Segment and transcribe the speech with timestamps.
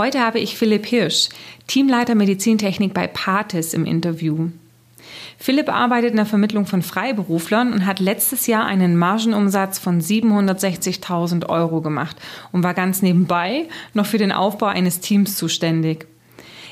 [0.00, 1.28] Heute habe ich Philipp Hirsch,
[1.66, 4.48] Teamleiter Medizintechnik bei Partis im Interview.
[5.36, 11.50] Philipp arbeitet in der Vermittlung von Freiberuflern und hat letztes Jahr einen Margenumsatz von 760.000
[11.50, 12.16] Euro gemacht
[12.50, 16.06] und war ganz nebenbei noch für den Aufbau eines Teams zuständig.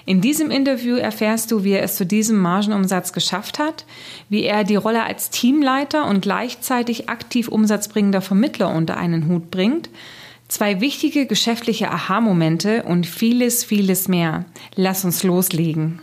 [0.06, 3.84] In diesem Interview erfährst du, wie er es zu diesem Margenumsatz geschafft hat,
[4.30, 9.90] wie er die Rolle als Teamleiter und gleichzeitig aktiv umsatzbringender Vermittler unter einen Hut bringt,
[10.49, 14.47] zwei wichtige geschäftliche Aha-Momente und vieles, vieles mehr.
[14.75, 16.01] Lass uns loslegen.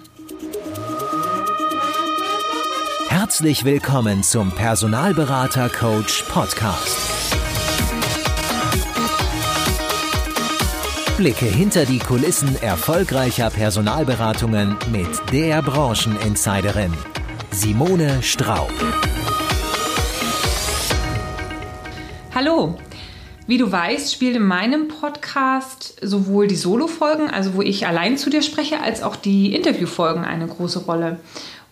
[3.09, 6.97] Herzlich willkommen zum Personalberater Coach Podcast.
[11.17, 16.93] Blicke hinter die Kulissen erfolgreicher Personalberatungen mit der Brancheninsiderin
[17.51, 18.71] Simone Straub.
[22.33, 22.77] Hallo.
[23.47, 28.31] Wie du weißt, spielt in meinem Podcast sowohl die Solo-Folgen, also wo ich allein zu
[28.31, 31.19] dir spreche, als auch die Interview-Folgen eine große Rolle.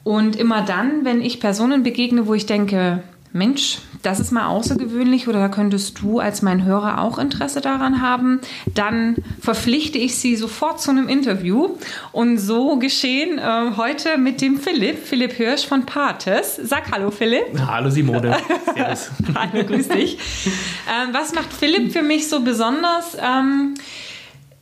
[0.03, 3.01] Und immer dann, wenn ich Personen begegne, wo ich denke,
[3.33, 7.99] Mensch, das ist mal außergewöhnlich oder da könntest du als mein Hörer auch Interesse daran
[7.99, 8.39] haben,
[8.75, 11.75] dann verpflichte ich sie sofort zu einem Interview.
[12.11, 16.57] Und so geschehen äh, heute mit dem Philipp, Philipp Hirsch von Pates.
[16.57, 17.59] Sag Hallo Philipp.
[17.65, 18.37] Hallo Simone.
[18.75, 19.09] Servus.
[19.33, 20.19] hallo, grüß dich.
[20.87, 23.17] Ähm, was macht Philipp für mich so besonders?
[23.19, 23.73] Ähm,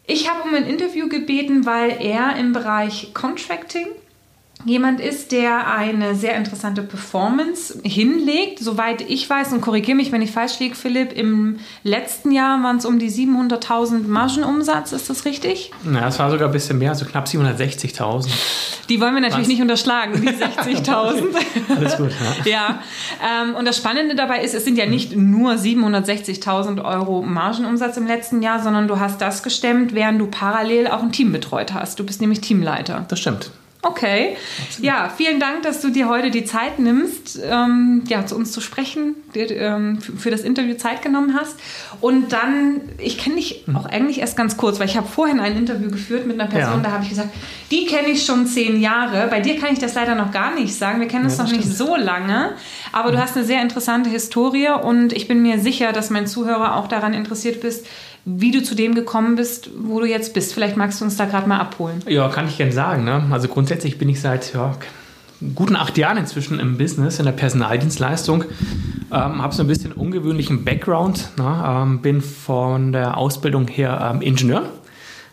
[0.08, 3.88] ich habe um ein Interview gebeten, weil er im Bereich Contracting
[4.66, 8.60] jemand ist, der eine sehr interessante Performance hinlegt.
[8.60, 12.78] Soweit ich weiß, und korrigiere mich, wenn ich falsch liege, Philipp, im letzten Jahr waren
[12.78, 15.72] es um die 700.000 Margenumsatz, ist das richtig?
[15.92, 18.30] Ja, es war sogar ein bisschen mehr, also knapp 760.000.
[18.90, 19.48] Die wollen wir natürlich Was?
[19.48, 21.24] nicht unterschlagen, die 60.000.
[21.76, 22.12] Alles gut,
[22.46, 22.52] ja.
[22.52, 22.80] ja
[23.44, 28.08] ähm, und das Spannende dabei ist, es sind ja nicht nur 760.000 Euro Margenumsatz im
[28.08, 32.00] letzten Jahr, sondern du hast das gestemmt, während du parallel auch ein Team betreut hast.
[32.00, 33.06] Du bist nämlich Teamleiter.
[33.08, 33.52] Das stimmt.
[33.84, 34.38] Okay.
[34.62, 34.86] Absolut.
[34.86, 38.62] Ja, vielen Dank, dass du dir heute die Zeit nimmst, ähm, ja, zu uns zu
[38.62, 41.58] sprechen, dir ähm, für das Interview Zeit genommen hast.
[42.00, 45.58] Und dann, ich kenne dich auch eigentlich erst ganz kurz, weil ich habe vorhin ein
[45.58, 46.84] Interview geführt mit einer Person, ja.
[46.84, 47.30] da habe ich gesagt,
[47.72, 49.28] die kenne ich schon zehn Jahre.
[49.30, 51.00] Bei dir kann ich das leider noch gar nicht sagen.
[51.00, 52.54] Wir kennen uns ja, noch nicht so lange,
[52.92, 53.16] aber mhm.
[53.16, 56.88] du hast eine sehr interessante Historie und ich bin mir sicher, dass mein Zuhörer auch
[56.88, 57.88] daran interessiert bist,
[58.26, 60.54] wie du zu dem gekommen bist, wo du jetzt bist.
[60.54, 62.04] Vielleicht magst du uns da gerade mal abholen.
[62.08, 63.04] Ja, kann ich gerne sagen.
[63.04, 63.24] Ne?
[63.32, 64.76] Also grundsätzlich bin ich seit ja,
[65.56, 68.44] guten acht Jahren inzwischen im Business, in der Personaldienstleistung.
[69.12, 71.30] Ähm, habe so ein bisschen ungewöhnlichen Background.
[71.38, 71.64] Ne?
[71.66, 74.64] Ähm, bin von der Ausbildung her ähm, Ingenieur.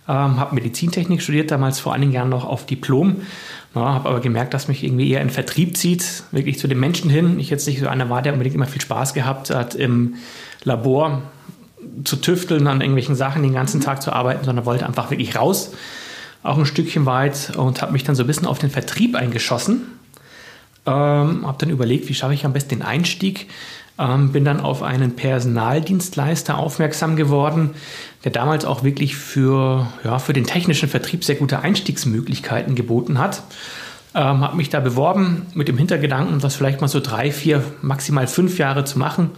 [0.09, 3.16] Ähm, habe Medizintechnik studiert, damals vor einigen Jahren noch auf Diplom.
[3.75, 7.10] Ja, habe aber gemerkt, dass mich irgendwie eher in Vertrieb zieht, wirklich zu den Menschen
[7.10, 7.38] hin.
[7.38, 10.15] Ich jetzt nicht so einer war, der unbedingt immer viel Spaß gehabt hat im
[10.65, 11.20] Labor
[12.04, 15.72] zu tüfteln, an irgendwelchen Sachen den ganzen Tag zu arbeiten, sondern wollte einfach wirklich raus,
[16.43, 19.82] auch ein Stückchen weit und habe mich dann so ein bisschen auf den Vertrieb eingeschossen.
[20.87, 23.49] Ähm, habe dann überlegt, wie schaffe ich am besten den Einstieg.
[23.99, 27.71] Ähm, bin dann auf einen Personaldienstleister aufmerksam geworden,
[28.25, 33.43] der damals auch wirklich für, ja, für den technischen Vertrieb sehr gute Einstiegsmöglichkeiten geboten hat.
[34.15, 38.26] Ähm, habe mich da beworben mit dem Hintergedanken, das vielleicht mal so drei, vier, maximal
[38.26, 39.32] fünf Jahre zu machen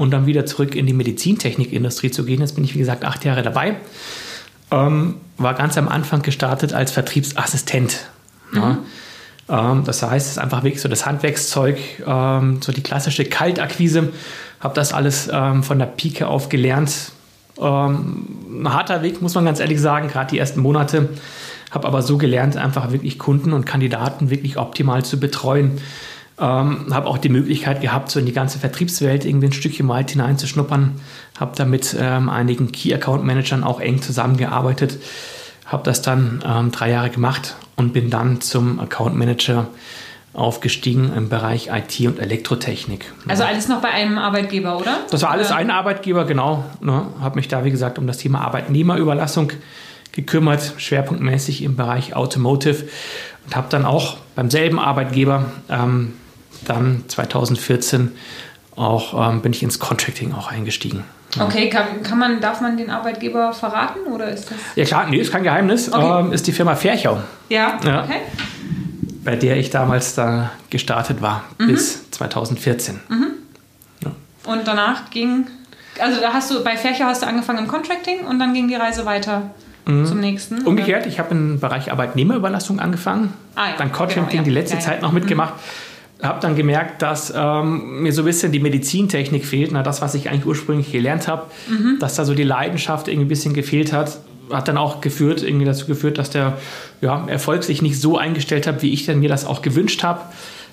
[0.00, 2.40] und dann wieder zurück in die Medizintechnikindustrie zu gehen.
[2.40, 3.76] Jetzt bin ich, wie gesagt, acht Jahre dabei.
[4.70, 7.98] Ähm, war ganz am Anfang gestartet als Vertriebsassistent.
[8.50, 8.58] Mhm.
[8.58, 8.78] Ja.
[9.72, 14.10] Ähm, das heißt, es ist einfach wirklich so das Handwerkszeug, ähm, so die klassische Kaltakquise.
[14.60, 17.12] Habe das alles ähm, von der Pike auf gelernt.
[17.60, 21.10] Ähm, ein harter Weg, muss man ganz ehrlich sagen, gerade die ersten Monate.
[21.72, 25.78] Habe aber so gelernt, einfach wirklich Kunden und Kandidaten wirklich optimal zu betreuen
[26.40, 30.10] ähm, habe auch die Möglichkeit gehabt, so in die ganze Vertriebswelt irgendwie ein Stückchen weit
[30.10, 31.00] hineinzuschnuppern.
[31.38, 34.98] Habe da mit ähm, einigen Key Account Managern auch eng zusammengearbeitet.
[35.66, 39.68] Habe das dann ähm, drei Jahre gemacht und bin dann zum Account Manager
[40.32, 43.12] aufgestiegen im Bereich IT und Elektrotechnik.
[43.26, 45.00] Also alles noch bei einem Arbeitgeber, oder?
[45.10, 46.64] Das war alles ein Arbeitgeber, genau.
[46.80, 47.06] Ne?
[47.20, 49.52] Habe mich da, wie gesagt, um das Thema Arbeitnehmerüberlassung
[50.12, 52.84] gekümmert, schwerpunktmäßig im Bereich Automotive
[53.44, 56.14] und habe dann auch beim selben Arbeitgeber ähm,
[56.66, 58.12] dann 2014
[58.76, 61.04] auch ähm, bin ich ins Contracting auch eingestiegen.
[61.36, 61.44] Ja.
[61.44, 64.58] Okay, kann, kann, man, darf man den Arbeitgeber verraten oder ist das?
[64.74, 65.92] Ja klar, nee, ist kein Geheimnis.
[65.92, 66.20] Okay.
[66.20, 67.18] Ähm, ist die Firma Ferchau.
[67.48, 68.20] Ja, ja, okay.
[69.22, 71.68] Bei der ich damals da gestartet war, mhm.
[71.68, 73.00] bis 2014.
[73.08, 73.26] Mhm.
[74.02, 74.10] Ja.
[74.52, 75.46] Und danach ging,
[76.00, 78.76] also da hast du, bei Ferchau hast du angefangen im Contracting und dann ging die
[78.76, 79.50] Reise weiter
[79.84, 80.06] mhm.
[80.06, 80.66] zum nächsten?
[80.66, 81.10] Umgekehrt, oder?
[81.10, 85.54] ich habe im Bereich Arbeitnehmerüberlassung angefangen, ah, dann Contracting genau, die letzte Zeit noch mitgemacht.
[86.22, 90.14] Habe dann gemerkt, dass ähm, mir so ein bisschen die Medizintechnik fehlt, na, das, was
[90.14, 91.98] ich eigentlich ursprünglich gelernt habe, mhm.
[91.98, 94.18] dass da so die Leidenschaft irgendwie ein bisschen gefehlt hat.
[94.52, 96.58] hat dann auch geführt, irgendwie dazu geführt, dass der
[97.00, 100.20] ja, Erfolg sich nicht so eingestellt hat, wie ich dann mir das auch gewünscht habe,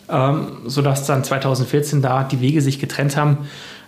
[0.10, 3.38] ähm, sodass dann 2014 da die Wege sich getrennt haben.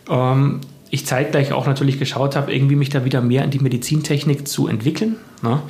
[0.10, 0.62] Ähm,
[0.92, 4.68] ich zeitgleich auch natürlich geschaut habe, irgendwie mich da wieder mehr in die Medizintechnik zu
[4.68, 5.18] entwickeln.
[5.42, 5.62] Ne?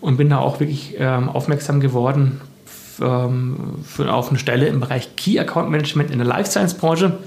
[0.00, 2.40] Und bin da auch wirklich ähm, aufmerksam geworden
[2.96, 7.18] für, auf eine Stelle im Bereich Key Account Management in der Life Science Branche,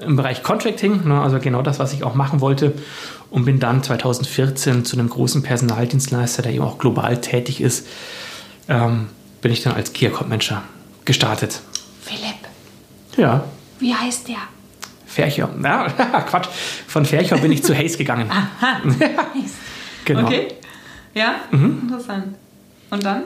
[0.00, 1.20] im Bereich Contracting, ne?
[1.20, 2.72] also genau das, was ich auch machen wollte.
[3.30, 7.86] Und bin dann 2014 zu einem großen Personaldienstleister, der eben auch global tätig ist,
[8.68, 9.08] ähm,
[9.40, 10.62] bin ich dann als Key Account Manager
[11.04, 11.60] gestartet.
[12.02, 12.36] Philipp.
[13.16, 13.44] Ja.
[13.80, 14.36] Wie heißt der?
[15.06, 15.48] Fercher.
[15.62, 16.48] Ja, Quatsch.
[16.86, 18.30] Von Fercher bin ich zu Hayes gegangen.
[18.30, 18.80] Aha.
[20.04, 20.24] genau.
[20.26, 20.48] Okay.
[21.14, 21.80] Ja, Mhm.
[21.82, 22.36] interessant.
[22.90, 23.22] Und dann?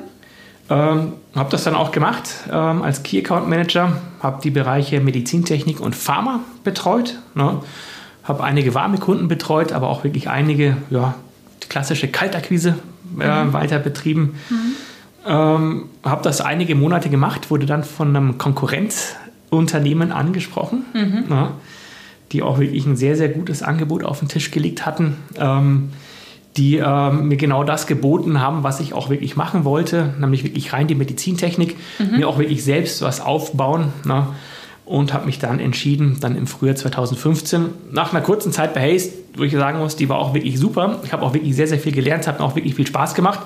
[0.70, 5.80] Ähm, habe das dann auch gemacht ähm, als Key Account Manager, habe die Bereiche Medizintechnik
[5.80, 7.60] und Pharma betreut, ne?
[8.22, 11.14] habe einige warme Kunden betreut, aber auch wirklich einige, ja,
[11.62, 12.74] die klassische Kaltakquise
[13.18, 14.34] äh, weiter betrieben.
[15.26, 20.84] Ähm, habe das einige Monate gemacht, wurde dann von einem Konkurrenzunternehmen angesprochen,
[21.28, 21.50] ne?
[22.32, 25.16] die auch wirklich ein sehr, sehr gutes Angebot auf den Tisch gelegt hatten.
[25.38, 25.90] Ähm,
[26.58, 30.72] die ähm, mir genau das geboten haben, was ich auch wirklich machen wollte, nämlich wirklich
[30.72, 31.76] rein die Medizintechnik,
[32.16, 33.92] mir auch wirklich selbst was aufbauen.
[34.04, 34.26] Ne?
[34.84, 39.10] Und habe mich dann entschieden, dann im Frühjahr 2015, nach einer kurzen Zeit bei Hayes,
[39.36, 41.00] wo ich sagen muss, die war auch wirklich super.
[41.04, 43.40] Ich habe auch wirklich sehr, sehr viel gelernt, hat mir auch wirklich viel Spaß gemacht.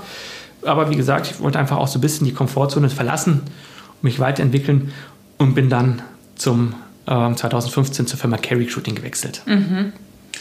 [0.65, 3.43] Aber wie gesagt, ich wollte einfach auch so ein bisschen die Komfortzone verlassen,
[4.03, 4.93] mich weiterentwickeln
[5.37, 6.03] und bin dann
[6.37, 6.75] zum
[7.09, 9.43] ähm, 2015 zur Firma Carry Shooting gewechselt.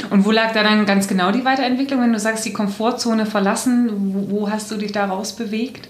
[0.09, 3.89] Und wo lag da dann ganz genau die Weiterentwicklung, wenn du sagst, die Komfortzone verlassen?
[4.29, 5.89] Wo, hast du dich da rausbewegt?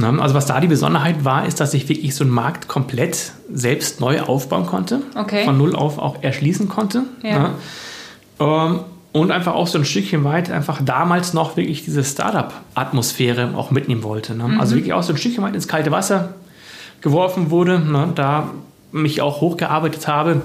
[0.00, 4.00] Also was da die Besonderheit war, ist, dass ich wirklich so einen Markt komplett selbst
[4.00, 5.02] neu aufbauen konnte.
[5.14, 5.44] Okay.
[5.44, 7.04] Von null auf auch erschließen konnte.
[7.22, 7.54] Ja.
[8.40, 8.66] Na.
[8.66, 8.80] Ähm,
[9.12, 14.02] und einfach auch so ein Stückchen weit einfach damals noch wirklich diese Startup-Atmosphäre auch mitnehmen
[14.02, 14.34] wollte.
[14.34, 14.58] Ne?
[14.58, 16.34] Also wirklich auch so ein Stückchen weit ins kalte Wasser
[17.00, 18.08] geworfen wurde, ne?
[18.12, 18.50] da
[18.90, 20.42] mich auch hochgearbeitet habe.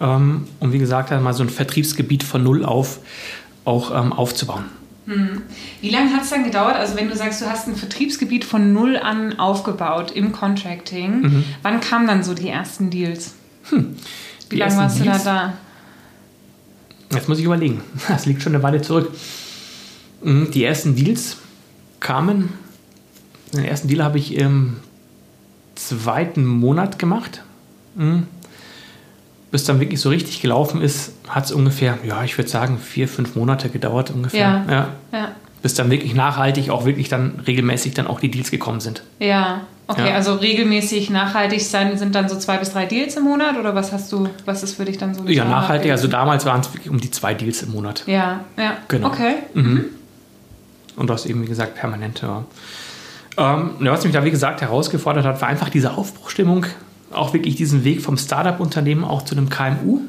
[0.00, 3.00] Ähm, und wie gesagt, mal so ein Vertriebsgebiet von null auf
[3.64, 4.64] auch ähm, aufzubauen.
[5.80, 6.76] Wie lange hat es dann gedauert?
[6.76, 11.44] Also wenn du sagst, du hast ein Vertriebsgebiet von null an aufgebaut im Contracting, Mhm.
[11.62, 13.34] wann kamen dann so die ersten Deals?
[13.70, 13.96] Wie Hm.
[14.52, 15.24] Die lange warst du da Deals?
[15.24, 15.52] da?
[17.12, 17.80] Jetzt muss ich überlegen.
[18.08, 19.10] Das liegt schon eine Weile zurück.
[20.22, 21.38] Mhm, Die ersten Deals
[21.98, 22.50] kamen.
[23.52, 24.76] Den ersten Deal habe ich im
[25.74, 27.42] zweiten Monat gemacht.
[29.50, 29.52] Mhm.
[29.52, 33.08] Bis dann wirklich so richtig gelaufen ist, hat es ungefähr, ja, ich würde sagen, vier,
[33.08, 34.64] fünf Monate gedauert ungefähr.
[34.68, 34.88] Ja.
[35.12, 35.28] Ja.
[35.62, 39.02] Bis dann wirklich nachhaltig, auch wirklich dann regelmäßig dann auch die Deals gekommen sind.
[39.18, 40.14] Ja, okay, Ja.
[40.14, 43.92] also regelmäßig nachhaltig sein sind dann so zwei bis drei Deals im Monat oder was
[43.92, 45.24] hast du, was ist für dich dann so?
[45.24, 45.90] Ja, nachhaltig.
[45.90, 48.04] Also damals waren es wirklich um die zwei Deals im Monat.
[48.06, 48.78] Ja, ja.
[48.88, 49.08] Genau.
[49.08, 49.34] Okay.
[50.96, 52.22] Und das eben, wie gesagt, permanent.
[52.22, 52.44] Ja.
[53.36, 56.66] Ähm, ja, was mich da, wie gesagt, herausgefordert hat, war einfach diese Aufbruchstimmung,
[57.12, 60.00] auch wirklich diesen Weg vom Startup-Unternehmen auch zu einem KMU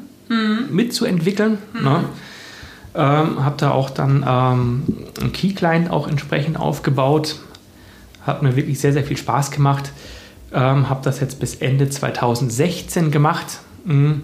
[0.70, 1.58] mitzuentwickeln.
[1.74, 2.04] Ne?
[2.94, 4.82] Ähm, habe da auch dann ähm,
[5.20, 7.36] einen Key-Client auch entsprechend aufgebaut.
[8.26, 9.92] Hat mir wirklich sehr, sehr viel Spaß gemacht.
[10.52, 13.60] Ähm, habe das jetzt bis Ende 2016 gemacht.
[13.84, 14.22] Mhm.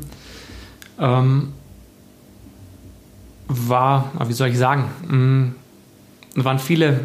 [0.99, 1.49] Ähm,
[3.49, 5.55] war, wie soll ich sagen, mhm
[6.45, 7.01] waren viele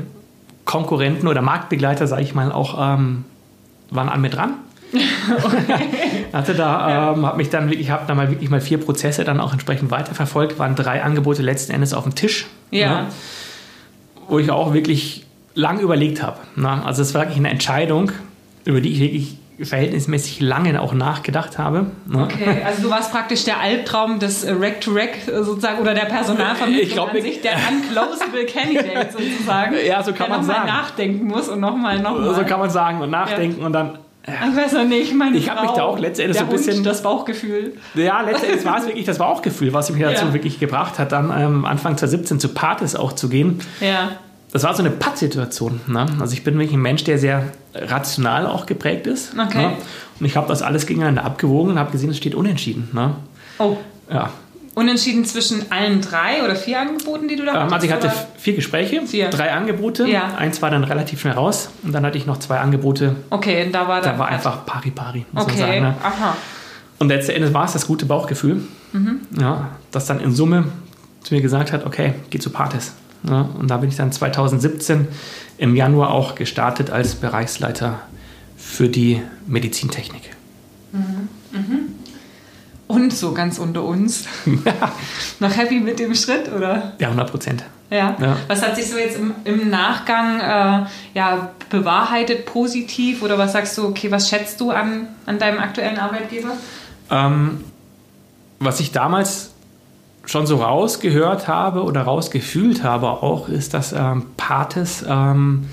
[0.66, 3.26] Konkurrenten oder Marktbegleiter, sage ich mal, auch ähm,
[3.90, 4.56] waren an mir dran.
[6.34, 9.40] Hatte da, ähm, habe mich dann wirklich, habe da mal wirklich mal vier Prozesse dann
[9.40, 13.02] auch entsprechend weiterverfolgt, waren drei Angebote letzten Endes auf dem Tisch, Ja.
[13.04, 13.08] ne,
[14.28, 16.38] wo ich auch wirklich lang überlegt habe.
[16.56, 16.82] Ne?
[16.86, 18.12] Also es war wirklich eine Entscheidung,
[18.66, 21.86] über die ich wirklich verhältnismäßig lange auch nachgedacht habe.
[22.08, 22.24] Ne?
[22.24, 26.82] Okay, also du warst praktisch der Albtraum des äh, Rack-to-Rack äh, sozusagen oder der Personalvermittlung
[26.88, 29.76] Ich glaub, an sich, der unclosable Candidate sozusagen.
[29.86, 30.68] Ja, so kann der man noch mal sagen.
[30.68, 32.34] nachdenken muss und nochmal, nochmal.
[32.34, 35.62] So kann man sagen und nachdenken und dann Ich weiß noch nicht, meine Ich hab
[35.62, 37.74] mich da auch letztendlich so ein bisschen- Hund, das Bauchgefühl.
[37.94, 40.34] Ja, letztendlich war es wirklich das Bauchgefühl, was mich dazu Ja.
[40.34, 43.60] wirklich gebracht hat, dann ähm, Anfang 2017 zu Partis auch zu gehen.
[43.82, 44.12] Ja.
[44.54, 45.82] Das war so eine Pattsituation.
[45.88, 46.06] Ne?
[46.22, 49.34] Also ich bin wirklich ein Mensch, der sehr rational auch geprägt ist.
[49.38, 49.58] Okay.
[49.68, 49.74] Ne?
[50.20, 52.90] Und ich habe das alles gegeneinander abgewogen und habe gesehen, es steht unentschieden.
[52.94, 53.16] Ne?
[53.60, 53.76] Oh.
[54.10, 54.30] Ja.
[54.76, 58.28] Unentschieden zwischen allen drei oder vier Angeboten, die du da Ähm, also ich hatte oder?
[58.38, 59.30] vier Gespräche, Vier.
[59.30, 60.08] drei Angebote.
[60.08, 60.34] Ja.
[60.36, 63.16] Eins war dann relativ schnell raus und dann hatte ich noch zwei Angebote.
[63.30, 64.36] Okay, da war Da dann war Cut.
[64.36, 65.82] einfach pari pari, muss Okay, man sagen.
[65.82, 65.96] Ne?
[66.04, 66.36] aha.
[67.00, 68.62] Und letzten Endes war es das gute Bauchgefühl,
[68.94, 69.22] Mhm.
[69.40, 70.66] ja, das dann in Summe
[71.22, 72.94] zu mir gesagt hat, okay, geh zu Partis.
[73.30, 75.08] Ja, und da bin ich dann 2017
[75.58, 78.00] im Januar auch gestartet als Bereichsleiter
[78.58, 80.32] für die Medizintechnik.
[82.94, 84.26] Und so ganz unter uns.
[85.40, 86.94] Noch happy mit dem Schritt, oder?
[87.00, 87.64] Ja, 100 Prozent.
[87.90, 88.16] Ja.
[88.20, 88.38] ja.
[88.48, 93.24] Was hat sich so jetzt im, im Nachgang äh, ja, bewahrheitet, positiv?
[93.24, 96.52] Oder was sagst du, okay, was schätzt du an, an deinem aktuellen Arbeitgeber?
[97.10, 97.64] Ähm,
[98.60, 99.52] was ich damals
[100.26, 105.68] schon so rausgehört habe oder rausgefühlt habe auch, ist, dass ähm, Pates ähm,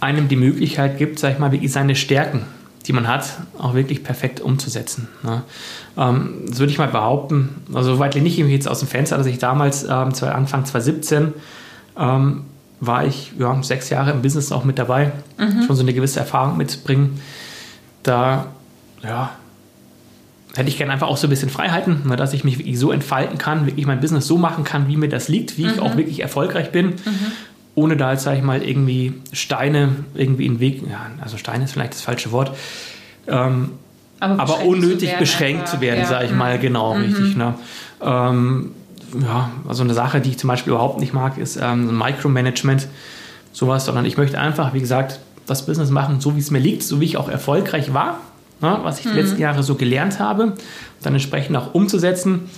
[0.00, 2.44] einem die Möglichkeit gibt, sag ich mal, wirklich seine Stärken,
[2.86, 3.24] die man hat,
[3.58, 5.08] auch wirklich perfekt umzusetzen.
[5.22, 5.42] Ne?
[5.96, 7.62] Ähm, das würde ich mal behaupten.
[7.72, 11.32] Also weit lehne ich mich jetzt aus dem Fenster, dass ich damals, ähm, Anfang 2017,
[11.98, 12.44] ähm,
[12.80, 15.62] war ich ja, sechs Jahre im Business auch mit dabei, mhm.
[15.66, 17.20] schon so eine gewisse Erfahrung mitbringen.
[18.02, 18.46] Da
[19.04, 19.30] ja,
[20.56, 22.90] hätte ich gerne einfach auch so ein bisschen Freiheiten, ne, dass ich mich wirklich so
[22.90, 25.70] entfalten kann, wirklich mein Business so machen kann, wie mir das liegt, wie mhm.
[25.70, 26.86] ich auch wirklich erfolgreich bin.
[26.88, 27.32] Mhm.
[27.74, 31.64] Ohne da jetzt, sage ich mal, irgendwie Steine irgendwie in den Weg, ja, also Steine
[31.64, 32.54] ist vielleicht das falsche Wort,
[33.26, 33.70] ähm,
[34.20, 36.06] aber, aber, unnötig zu beschränkt zu werden, ja.
[36.06, 37.02] sage ich mal, genau, mhm.
[37.02, 37.36] richtig.
[37.36, 37.54] Ne?
[38.02, 38.72] Ähm,
[39.20, 42.86] ja, also eine Sache, die ich zum Beispiel überhaupt nicht mag, ist ähm, Micromanagement,
[43.52, 46.82] sowas, sondern ich möchte einfach, wie gesagt, das Business machen, so wie es mir liegt,
[46.82, 48.20] so wie ich auch erfolgreich war
[48.62, 49.10] ne, was ich mhm.
[49.10, 50.54] die letzten Jahre so gelernt habe,
[51.02, 52.48] dann entsprechend auch umzusetzen,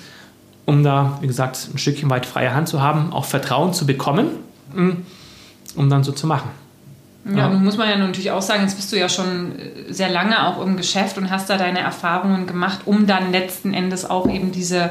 [0.67, 4.27] um da, wie gesagt, ein Stückchen weit freie Hand zu haben, auch Vertrauen zu bekommen,
[4.27, 4.31] mm,
[5.77, 6.51] um dann so zu machen.
[7.27, 7.49] Ja, ja.
[7.49, 9.53] nun muss man ja natürlich auch sagen, jetzt bist du ja schon
[9.89, 14.09] sehr lange auch im Geschäft und hast da deine Erfahrungen gemacht, um dann letzten Endes
[14.09, 14.91] auch eben diese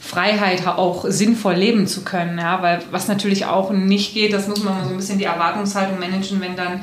[0.00, 2.38] Freiheit auch sinnvoll leben zu können.
[2.38, 5.24] Ja, weil was natürlich auch nicht geht, das muss man mal so ein bisschen die
[5.24, 6.80] Erwartungshaltung managen, wenn dann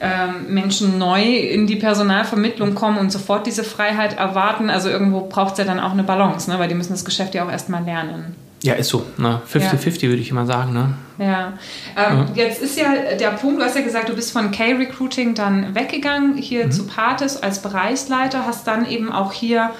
[0.00, 4.70] ähm, Menschen neu in die Personalvermittlung kommen und sofort diese Freiheit erwarten.
[4.70, 6.60] Also irgendwo braucht es ja dann auch eine Balance, ne?
[6.60, 8.36] weil die müssen das Geschäft ja auch erstmal lernen.
[8.62, 9.04] Ja, ist so.
[9.18, 9.38] 50-50 ne?
[9.80, 10.02] ja.
[10.02, 10.72] würde ich immer sagen.
[10.72, 10.94] Ne?
[11.18, 11.52] Ja.
[11.96, 12.44] Ähm, ja.
[12.44, 16.36] Jetzt ist ja der Punkt, du hast ja gesagt, du bist von K-Recruiting dann weggegangen,
[16.36, 16.72] hier mhm.
[16.72, 19.70] zu Partis als Bereichsleiter, hast dann eben auch hier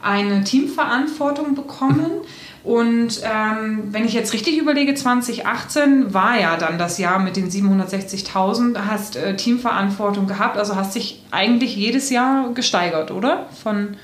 [0.00, 2.10] eine Teamverantwortung bekommen.
[2.64, 7.50] Und ähm, wenn ich jetzt richtig überlege, 2018 war ja dann das Jahr mit den
[7.50, 13.46] 760.000, hast äh, Teamverantwortung gehabt, also hast dich eigentlich jedes Jahr gesteigert, oder?
[13.64, 13.96] Von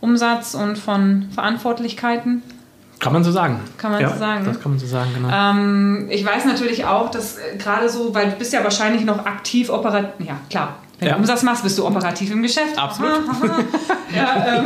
[0.00, 2.42] Umsatz und von Verantwortlichkeiten.
[3.00, 3.60] Kann man so sagen.
[3.78, 4.44] Kann man ja, so sagen.
[4.44, 5.28] Das kann man so sagen, genau.
[5.32, 9.24] Ähm, ich weiß natürlich auch, dass äh, gerade so, weil du bist ja wahrscheinlich noch
[9.24, 11.14] aktiv operativ, ja klar, wenn ja.
[11.14, 12.78] du Umsatz machst, bist du operativ im Geschäft.
[12.78, 13.12] Absolut.
[14.14, 14.64] ja, ähm,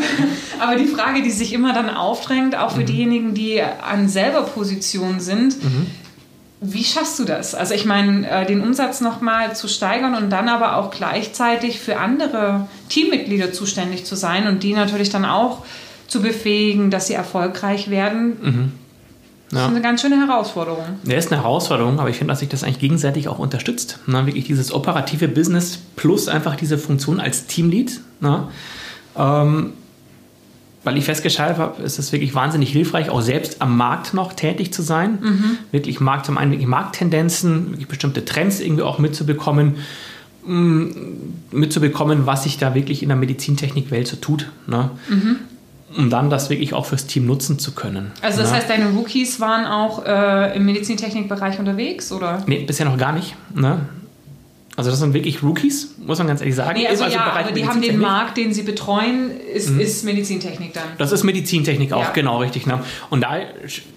[0.60, 2.86] aber die Frage, die sich immer dann aufdrängt, auch für mhm.
[2.86, 5.86] diejenigen, die an selber Position sind, mhm.
[6.60, 7.54] wie schaffst du das?
[7.54, 11.98] Also ich meine, äh, den Umsatz nochmal zu steigern und dann aber auch gleichzeitig für
[11.98, 15.64] andere Teammitglieder zuständig zu sein und die natürlich dann auch
[16.08, 18.36] zu befähigen, dass sie erfolgreich werden.
[18.42, 18.72] Mhm.
[19.50, 20.84] Das ist eine ganz schöne Herausforderung.
[21.04, 24.00] Ja, ist eine Herausforderung, aber ich finde, dass sich das eigentlich gegenseitig auch unterstützt.
[24.06, 28.00] Na, wirklich dieses operative Business plus einfach diese Funktion als Teamlead.
[28.20, 28.48] Na,
[29.16, 29.74] ähm,
[30.82, 34.72] weil ich festgestellt habe, ist es wirklich wahnsinnig hilfreich, auch selbst am Markt noch tätig
[34.72, 35.18] zu sein.
[35.22, 35.58] Mhm.
[35.70, 39.76] Wirklich Markt, zum einen wirklich Markttendenzen, wirklich bestimmte Trends irgendwie auch mitzubekommen,
[40.44, 40.84] mm,
[41.52, 44.50] mitzubekommen, was sich da wirklich in der Medizintechnikwelt so tut.
[44.66, 44.90] Ne?
[45.08, 45.36] Mhm
[45.96, 48.12] um dann das wirklich auch fürs Team nutzen zu können.
[48.22, 48.56] Also das ja.
[48.56, 52.42] heißt, deine Rookies waren auch äh, im Medizintechnikbereich unterwegs, oder?
[52.46, 53.36] Nee, bisher noch gar nicht.
[53.54, 53.80] Ne?
[54.76, 56.76] Also das sind wirklich Rookies, muss man ganz ehrlich sagen.
[56.76, 59.78] Nee, also, also ja, aber die haben den Markt, den sie betreuen, ist, mhm.
[59.78, 60.82] ist Medizintechnik dann.
[60.98, 62.10] Das ist Medizintechnik auch, ja.
[62.10, 62.66] genau, richtig.
[62.66, 62.80] Ne?
[63.08, 63.38] Und da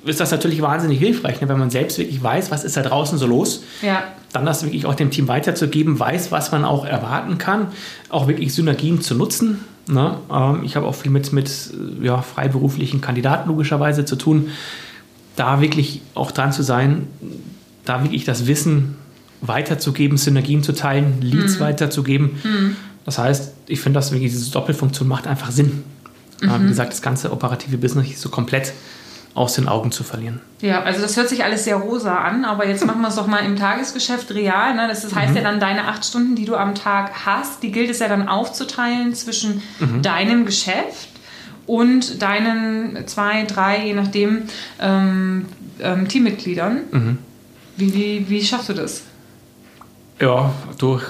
[0.05, 1.49] ist das natürlich wahnsinnig hilfreich, ne?
[1.49, 3.63] wenn man selbst wirklich weiß, was ist da draußen so los.
[3.81, 4.03] Ja.
[4.33, 7.69] Dann das wirklich auch dem Team weiterzugeben, weiß, was man auch erwarten kann,
[8.09, 10.17] auch wirklich Synergien zu nutzen Ne?
[10.31, 14.49] Ähm, ich habe auch viel mit, mit ja, freiberuflichen Kandidaten logischerweise zu tun.
[15.35, 17.07] Da wirklich auch dran zu sein,
[17.85, 18.95] da wirklich das Wissen
[19.41, 21.59] weiterzugeben, Synergien zu teilen, Leads mhm.
[21.59, 22.31] weiterzugeben.
[22.43, 22.75] Mhm.
[23.05, 25.83] Das heißt, ich finde, dass wirklich diese Doppelfunktion macht einfach Sinn.
[26.41, 26.63] Mhm.
[26.63, 28.73] Wie gesagt, das ganze operative Business ist so komplett
[29.37, 30.41] aus den Augen zu verlieren.
[30.61, 33.27] Ja, also das hört sich alles sehr rosa an, aber jetzt machen wir es doch
[33.27, 34.73] mal im Tagesgeschäft real.
[34.75, 34.87] Ne?
[34.87, 35.37] Das heißt mhm.
[35.37, 38.27] ja dann, deine acht Stunden, die du am Tag hast, die gilt es ja dann
[38.27, 40.01] aufzuteilen zwischen mhm.
[40.01, 41.09] deinem Geschäft
[41.67, 44.43] und deinen zwei, drei, je nachdem,
[44.79, 45.45] ähm,
[45.79, 46.79] ähm, Teammitgliedern.
[46.89, 47.17] Mhm.
[47.75, 49.03] Wie, wie, wie schaffst du das?
[50.19, 51.05] Ja, durch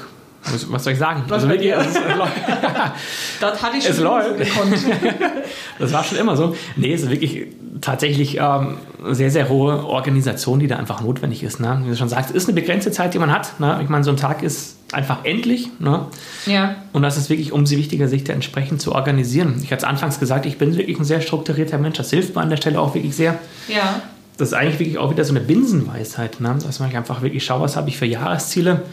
[0.69, 1.23] was soll ich sagen?
[1.29, 1.95] Also wirklich, also es,
[3.39, 4.29] das hatte ich schon es läuft.
[5.79, 6.55] Das war schon immer so.
[6.75, 7.47] Nee, es ist wirklich
[7.81, 8.77] tatsächlich ähm,
[9.11, 11.59] sehr, sehr hohe Organisation, die da einfach notwendig ist.
[11.59, 11.81] Ne?
[11.83, 13.59] Wie du schon sagst, es ist eine begrenzte Zeit, die man hat.
[13.59, 13.79] Ne?
[13.83, 15.69] Ich meine, so ein Tag ist einfach endlich.
[15.79, 16.05] Ne?
[16.45, 16.75] Ja.
[16.93, 19.59] Und das ist wirklich umso wichtiger, sich da entsprechend zu organisieren.
[19.63, 21.97] Ich hatte es anfangs gesagt, ich bin wirklich ein sehr strukturierter Mensch.
[21.97, 23.37] Das hilft mir an der Stelle auch wirklich sehr.
[23.67, 24.01] Ja.
[24.37, 26.55] Das ist eigentlich wirklich auch wieder so eine Binsenweisheit, ne?
[26.63, 28.83] dass man einfach wirklich schaut, was habe ich für Jahresziele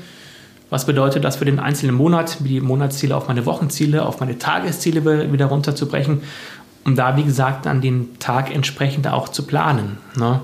[0.74, 5.32] was bedeutet das für den einzelnen Monat, die Monatsziele auf meine Wochenziele, auf meine Tagesziele
[5.32, 6.22] wieder runterzubrechen,
[6.84, 9.98] um da, wie gesagt, an den Tag entsprechend auch zu planen.
[10.16, 10.40] Ne?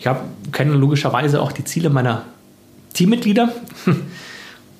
[0.00, 0.08] ich
[0.50, 2.24] kenne logischerweise auch die Ziele meiner
[2.92, 3.50] Teammitglieder.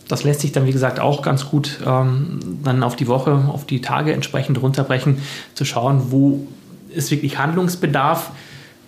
[0.08, 3.64] Das lässt sich dann, wie gesagt, auch ganz gut ähm, dann auf die Woche, auf
[3.64, 5.22] die Tage entsprechend runterbrechen,
[5.54, 6.46] zu schauen, wo
[6.90, 8.30] ist wirklich Handlungsbedarf,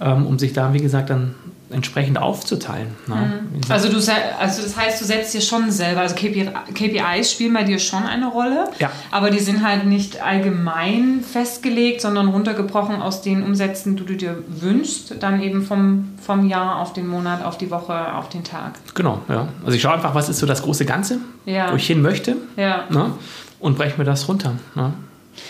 [0.02, 1.34] ähm, um sich da, wie gesagt, dann
[1.74, 2.88] entsprechend aufzuteilen.
[3.06, 3.14] Ne?
[3.14, 3.60] Mhm.
[3.68, 7.64] Also, du, also das heißt, du setzt dir schon selber, also KPI, KPIs spielen bei
[7.64, 8.90] dir schon eine Rolle, ja.
[9.10, 14.38] aber die sind halt nicht allgemein festgelegt, sondern runtergebrochen aus den Umsätzen, die du dir
[14.48, 18.78] wünschst, dann eben vom, vom Jahr auf den Monat, auf die Woche, auf den Tag.
[18.94, 19.48] Genau, ja.
[19.64, 21.72] Also ich schaue einfach, was ist so das große Ganze, ja.
[21.72, 22.84] wo ich hin möchte ja.
[22.90, 23.12] ne?
[23.58, 24.52] und breche mir das runter.
[24.74, 24.92] Ne?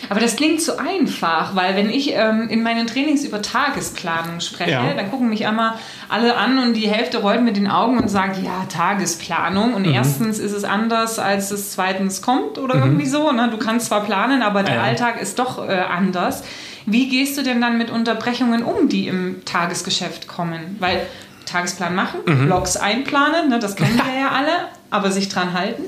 [0.08, 4.72] Aber das klingt so einfach, weil wenn ich ähm, in meinen Trainings über Tagesplanung spreche,
[4.72, 4.94] ja.
[4.94, 5.74] dann gucken mich einmal
[6.08, 9.74] alle an und die Hälfte rollt mit den Augen und sagt, ja, Tagesplanung.
[9.74, 9.94] Und mhm.
[9.94, 12.82] erstens ist es anders, als es zweitens kommt oder mhm.
[12.82, 13.32] irgendwie so.
[13.32, 13.48] Ne?
[13.50, 14.82] Du kannst zwar planen, aber der ja.
[14.82, 16.44] Alltag ist doch äh, anders.
[16.86, 20.76] Wie gehst du denn dann mit Unterbrechungen um, die im Tagesgeschäft kommen?
[20.80, 21.06] Weil
[21.46, 22.46] Tagesplan machen, mhm.
[22.46, 25.82] Blogs einplanen, ne, das kennen wir ja alle, aber sich dran halten.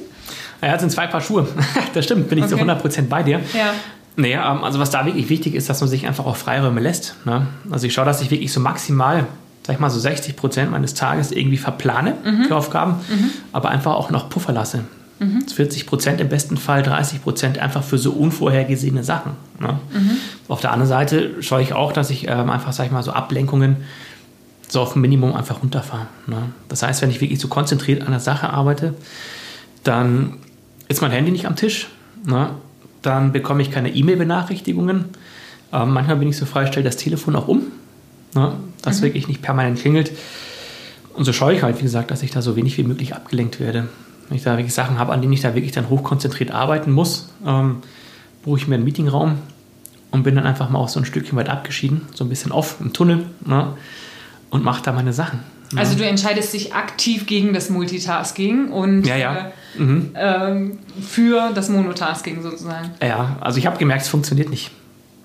[0.66, 1.46] Ja, das sind zwei Paar Schuhe.
[1.94, 2.56] das stimmt, bin ich okay.
[2.56, 3.40] zu 100% bei dir.
[3.54, 3.72] Ja.
[4.16, 7.14] Naja, ähm, also was da wirklich wichtig ist, dass man sich einfach auch Freiräume lässt.
[7.24, 7.46] Ne?
[7.70, 9.26] Also ich schaue, dass ich wirklich so maximal,
[9.64, 12.44] sag ich mal so 60 Prozent meines Tages irgendwie verplane mhm.
[12.46, 13.30] für Aufgaben, mhm.
[13.52, 14.84] aber einfach auch noch Puffer lasse.
[15.20, 15.46] Mhm.
[15.46, 19.32] 40 Prozent im besten Fall, 30 Prozent einfach für so unvorhergesehene Sachen.
[19.60, 19.78] Ne?
[19.92, 20.10] Mhm.
[20.48, 23.12] Auf der anderen Seite schaue ich auch, dass ich ähm, einfach, sag ich mal, so
[23.12, 23.76] Ablenkungen
[24.68, 26.08] so auf ein Minimum einfach runterfahre.
[26.26, 26.38] Ne?
[26.68, 28.94] Das heißt, wenn ich wirklich so konzentriert an der Sache arbeite,
[29.84, 30.38] dann
[30.88, 31.88] ist mein Handy nicht am Tisch.
[32.24, 32.50] Ne?
[33.02, 35.06] Dann bekomme ich keine E-Mail-Benachrichtigungen.
[35.72, 37.62] Ähm, manchmal bin ich so frei, stelle das Telefon auch um,
[38.34, 38.54] ne?
[38.82, 39.04] dass mhm.
[39.04, 40.12] wirklich nicht permanent klingelt.
[41.14, 43.58] Und so schaue ich halt, wie gesagt, dass ich da so wenig wie möglich abgelenkt
[43.58, 43.88] werde.
[44.28, 47.28] Wenn ich da wirklich Sachen habe, an denen ich da wirklich dann hochkonzentriert arbeiten muss,
[47.46, 47.76] ähm,
[48.44, 49.38] buche ich mir einen Meetingraum
[50.10, 52.76] und bin dann einfach mal auch so ein Stückchen weit abgeschieden, so ein bisschen off
[52.80, 53.74] im Tunnel ne?
[54.50, 55.40] und mache da meine Sachen.
[55.72, 55.80] Ne?
[55.80, 59.36] Also du entscheidest dich aktiv gegen das Multitasking und ja, ja.
[59.76, 60.10] Äh, mhm.
[60.14, 62.90] ähm, für das Monotasking sozusagen.
[63.02, 64.70] Ja, also ich habe gemerkt, es funktioniert nicht.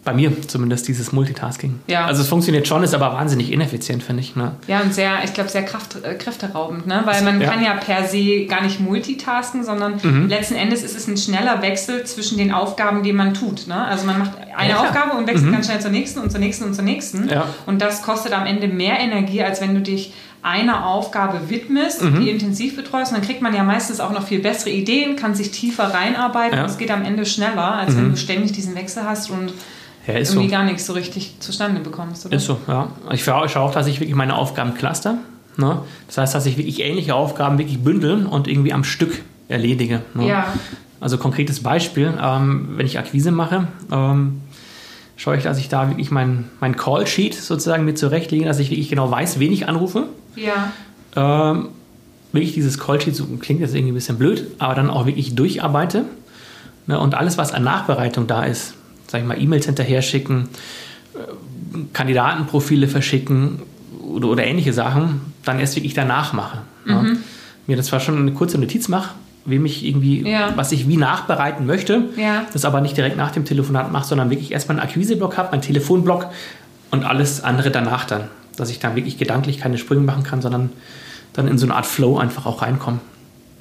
[0.03, 1.79] Bei mir zumindest dieses Multitasking.
[1.85, 2.05] Ja.
[2.05, 4.35] Also es funktioniert schon, ist aber wahnsinnig ineffizient, finde ich.
[4.35, 4.53] Ne?
[4.65, 7.03] Ja, und sehr, ich glaube, sehr kraft, äh, kräfteraubend, ne?
[7.05, 7.47] weil man ja.
[7.47, 10.27] kann ja per se gar nicht multitasken, sondern mhm.
[10.27, 13.67] letzten Endes ist es ein schneller Wechsel zwischen den Aufgaben, die man tut.
[13.67, 13.75] Ne?
[13.75, 15.53] Also man macht eine ja, Aufgabe und wechselt mhm.
[15.53, 17.29] ganz schnell zur nächsten und zur nächsten und zur nächsten.
[17.29, 17.45] Ja.
[17.67, 22.21] Und das kostet am Ende mehr Energie, als wenn du dich einer Aufgabe widmest, mhm.
[22.21, 25.35] die intensiv betreust, und dann kriegt man ja meistens auch noch viel bessere Ideen, kann
[25.35, 26.63] sich tiefer reinarbeiten ja.
[26.63, 27.97] und es geht am Ende schneller, als mhm.
[27.97, 29.53] wenn du ständig diesen Wechsel hast und
[30.07, 30.47] ja, irgendwie so.
[30.47, 32.25] gar nichts so richtig zustande bekommst.
[32.25, 32.35] Oder?
[32.35, 32.87] Ist so, ja.
[33.11, 35.17] Ich schaue auch, dass ich wirklich meine Aufgaben cluster.
[35.57, 35.79] Ne?
[36.07, 40.01] Das heißt, dass ich wirklich ähnliche Aufgaben wirklich bündeln und irgendwie am Stück erledige.
[40.13, 40.27] Ne?
[40.27, 40.53] Ja.
[40.99, 44.41] Also konkretes Beispiel, ähm, wenn ich Akquise mache, ähm,
[45.17, 48.89] schaue ich, dass ich da wirklich mein, mein Call-Sheet sozusagen mit zurechtlege, dass ich wirklich
[48.89, 50.05] genau weiß, wen ich anrufe.
[50.35, 50.71] Ja.
[51.15, 51.69] Ähm,
[52.31, 56.05] wirklich dieses Callsheet, so klingt jetzt irgendwie ein bisschen blöd, aber dann auch wirklich durcharbeite.
[56.87, 58.73] Ne, und alles, was an Nachbereitung da ist,
[59.07, 60.49] sag ich mal, E-Mails hinterher schicken,
[61.13, 61.19] äh,
[61.93, 63.61] Kandidatenprofile verschicken
[64.01, 66.59] oder, oder, ähnliche Sachen, dann erst wirklich danach mache.
[66.85, 66.95] Ne?
[66.95, 67.03] Mhm.
[67.03, 67.17] Ne?
[67.67, 69.13] Mir das zwar schon eine kurze Notiz mache,
[69.45, 70.53] wem ich irgendwie, ja.
[70.55, 72.45] was ich wie nachbereiten möchte, ja.
[72.51, 75.61] das aber nicht direkt nach dem Telefonat mache, sondern wirklich erstmal einen Akquiseblock habe, meinen
[75.61, 76.27] Telefonblock
[76.89, 78.23] und alles andere danach dann
[78.61, 80.69] dass ich da wirklich gedanklich keine Sprünge machen kann, sondern
[81.33, 82.99] dann in so eine Art Flow einfach auch reinkomme.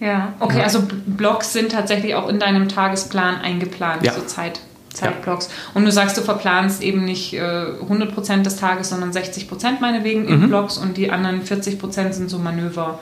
[0.01, 0.65] Ja, okay, ja.
[0.65, 4.15] also Blocks sind tatsächlich auch in deinem Tagesplan eingeplant, ja.
[4.15, 4.61] so Zeit,
[4.95, 5.49] Zeitblocks.
[5.49, 5.53] Ja.
[5.75, 10.41] Und du sagst, du verplanst eben nicht äh, 100% des Tages, sondern 60% meinetwegen in
[10.41, 10.49] mhm.
[10.49, 12.99] Blocks und die anderen 40% sind so Manöver,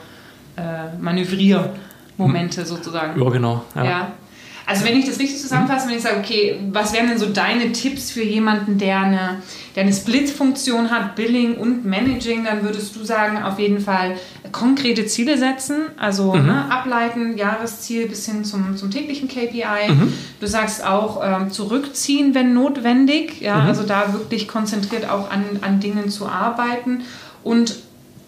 [0.57, 2.65] äh, Manövriermomente mhm.
[2.65, 3.21] sozusagen.
[3.21, 3.63] Ja, genau.
[3.75, 3.83] Ja.
[3.83, 4.11] ja.
[4.69, 7.71] Also wenn ich das richtig zusammenfasse, wenn ich sage, okay, was wären denn so deine
[7.71, 9.41] Tipps für jemanden, der eine,
[9.75, 14.17] der eine Split-Funktion hat, Billing und Managing, dann würdest du sagen, auf jeden Fall
[14.51, 16.45] konkrete Ziele setzen, also mhm.
[16.45, 19.89] ne, ableiten, Jahresziel bis hin zum, zum täglichen KPI.
[19.89, 20.13] Mhm.
[20.39, 23.67] Du sagst auch ähm, zurückziehen, wenn notwendig, ja, mhm.
[23.69, 27.01] also da wirklich konzentriert auch an, an Dingen zu arbeiten
[27.43, 27.75] und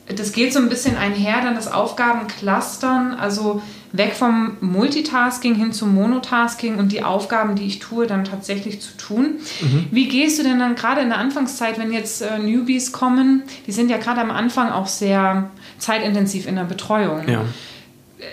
[0.07, 3.61] das geht so ein bisschen einher, dann das Aufgabenclustern, also
[3.93, 8.95] weg vom Multitasking hin zum Monotasking und die Aufgaben, die ich tue, dann tatsächlich zu
[8.97, 9.35] tun.
[9.61, 9.87] Mhm.
[9.91, 13.71] Wie gehst du denn dann gerade in der Anfangszeit, wenn jetzt äh, Newbies kommen, die
[13.71, 17.27] sind ja gerade am Anfang auch sehr zeitintensiv in der Betreuung.
[17.27, 17.41] Ja.
[17.41, 18.23] Äh,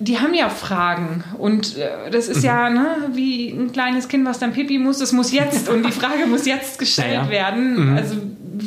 [0.00, 2.44] die haben ja Fragen und äh, das ist mhm.
[2.44, 5.92] ja ne, wie ein kleines Kind, was dann Pipi muss, das muss jetzt und die
[5.92, 7.30] Frage muss jetzt gestellt ja.
[7.30, 7.90] werden.
[7.90, 7.96] Mhm.
[7.96, 8.16] Also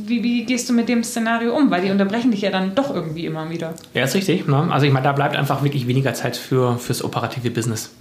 [0.08, 1.70] wie, wie, gehst du mit dem Szenario um?
[1.72, 3.74] Weil die unterbrechen dich ja dann doch irgendwie immer wieder.
[3.94, 4.48] Ja, ist richtig.
[4.48, 4.68] Ne?
[4.72, 7.92] Also ich meine, da bleibt einfach wirklich weniger Zeit für, fürs operative Business.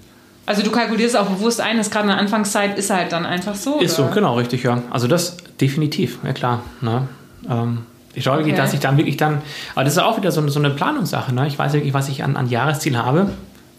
[0.47, 3.55] Also du kalkulierst auch bewusst ein, dass gerade in der Anfangszeit ist halt dann einfach
[3.57, 3.81] so.
[3.81, 4.09] Ist oder?
[4.09, 4.81] so, genau, richtig, ja.
[4.91, 6.63] Also das definitiv, ja klar.
[6.81, 7.09] Ne?
[7.51, 7.79] Ähm,
[8.15, 8.57] Ich wirklich, Okay.
[8.57, 9.43] dass ich dann wirklich dann,
[9.75, 11.35] aber das ist auch wieder so, eine- so eine Planungssache.
[11.35, 11.47] Ne?
[11.49, 13.31] Ich weiß wirklich, was ich an, an Jahresziel habe.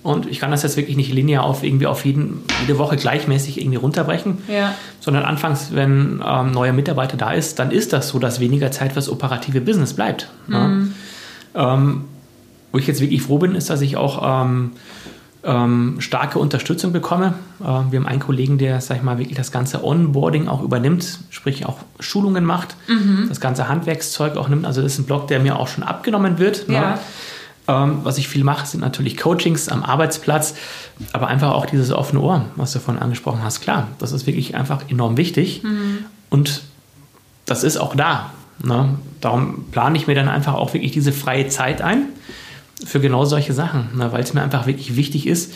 [0.07, 3.59] Und ich kann das jetzt wirklich nicht linear auf irgendwie auf jeden, jede Woche gleichmäßig
[3.59, 4.37] irgendwie runterbrechen.
[4.47, 4.73] Ja.
[5.01, 8.93] Sondern anfangs, wenn ähm, neuer Mitarbeiter da ist, dann ist das so, dass weniger Zeit
[8.93, 10.29] fürs operative Business bleibt.
[10.47, 10.87] Ne?
[11.55, 12.05] Ähm,
[12.71, 14.71] wo ich jetzt wirklich froh bin, ist, dass ich auch ähm,
[15.43, 17.33] ähm, starke Unterstützung bekomme.
[17.59, 21.19] Ähm, wir haben einen Kollegen, der, sag ich mal, wirklich das ganze Onboarding auch übernimmt,
[21.31, 22.77] sprich auch Schulungen macht,
[23.27, 24.65] das ganze Handwerkszeug auch nimmt.
[24.65, 26.69] Also das ist ein Block, der mir auch schon abgenommen wird.
[26.69, 26.91] Ja.
[26.91, 26.99] Ne?
[27.67, 30.55] Ähm, was ich viel mache, sind natürlich Coachings am Arbeitsplatz,
[31.11, 33.61] aber einfach auch dieses offene Ohr, was du vorhin angesprochen hast.
[33.61, 35.63] Klar, das ist wirklich einfach enorm wichtig
[36.29, 36.61] und
[37.45, 38.31] das ist auch da.
[38.63, 38.97] Ne?
[39.21, 42.05] Darum plane ich mir dann einfach auch wirklich diese freie Zeit ein
[42.85, 44.11] für genau solche Sachen, ne?
[44.11, 45.53] weil es mir einfach wirklich wichtig ist,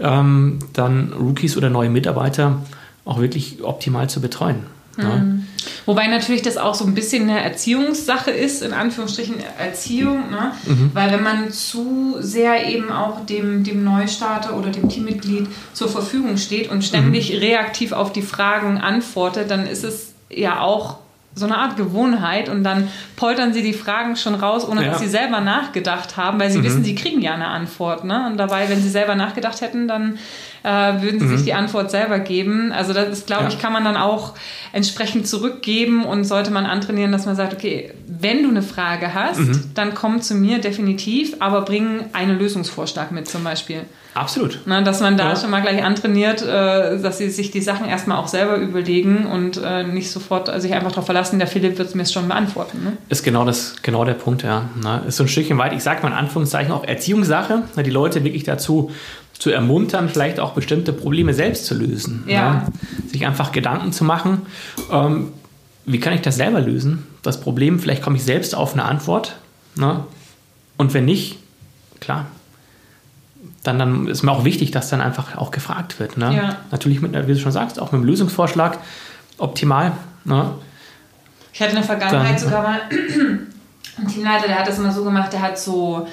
[0.00, 2.62] ähm, dann Rookies oder neue Mitarbeiter
[3.04, 4.64] auch wirklich optimal zu betreuen.
[4.96, 5.42] Ne?
[5.86, 10.52] Wobei natürlich das auch so ein bisschen eine Erziehungssache ist, in Anführungsstrichen Erziehung, ne?
[10.92, 16.36] weil wenn man zu sehr eben auch dem, dem Neustarter oder dem Teammitglied zur Verfügung
[16.36, 20.98] steht und ständig reaktiv auf die Fragen antwortet, dann ist es ja auch
[21.34, 24.90] so eine Art Gewohnheit und dann poltern sie die Fragen schon raus, ohne Ja.
[24.90, 28.04] dass sie selber nachgedacht haben, weil sie wissen, sie kriegen ja eine Antwort.
[28.04, 28.26] Ne?
[28.26, 30.18] Und dabei, wenn sie selber nachgedacht hätten, dann
[30.64, 32.72] äh, würden sie sich die Antwort selber geben.
[32.72, 33.48] Also das ist, glaube Ja.
[33.48, 34.34] ich, kann man dann auch
[34.72, 39.40] entsprechend zurückgeben und sollte man antrainieren, dass man sagt, okay, wenn du eine Frage hast,
[39.74, 43.80] dann komm zu mir definitiv, aber bring einen Lösungsvorschlag mit zum Beispiel.
[44.14, 44.60] Absolut.
[44.66, 45.36] Na, dass man da Ja.
[45.36, 49.56] schon mal gleich antrainiert, äh, dass sie sich die Sachen erstmal auch selber überlegen und
[49.64, 52.84] äh, nicht sofort sich einfach darauf verlassen, der Philipp wird mir es schon beantworten.
[52.84, 52.92] Ne?
[53.08, 54.66] Ist genau, das, genau der Punkt, ja.
[54.82, 55.02] Ne?
[55.08, 57.82] Ist so ein Stückchen weit, ich sage mal in Anführungszeichen auch Erziehungssache, ne?
[57.82, 58.90] die Leute wirklich dazu
[59.42, 62.22] zu ermuntern, vielleicht auch bestimmte Probleme selbst zu lösen.
[62.28, 62.54] Ja.
[62.54, 62.66] Ne?
[63.08, 64.42] Sich einfach Gedanken zu machen,
[64.88, 65.32] ähm,
[65.84, 67.08] wie kann ich das selber lösen?
[67.22, 69.34] Das Problem, vielleicht komme ich selbst auf eine Antwort.
[69.74, 70.04] Ne?
[70.76, 71.38] Und wenn nicht,
[71.98, 72.26] klar,
[73.64, 76.16] dann, dann ist mir auch wichtig, dass dann einfach auch gefragt wird.
[76.18, 76.36] Ne?
[76.36, 76.56] Ja.
[76.70, 78.78] Natürlich, mit, wie du schon sagst, auch mit einem Lösungsvorschlag
[79.38, 79.90] optimal.
[80.24, 80.52] Ne?
[81.52, 82.80] Ich hatte in der Vergangenheit Dann- sogar mal
[83.98, 86.06] einen Teamleiter, der hat das immer so gemacht, der hat so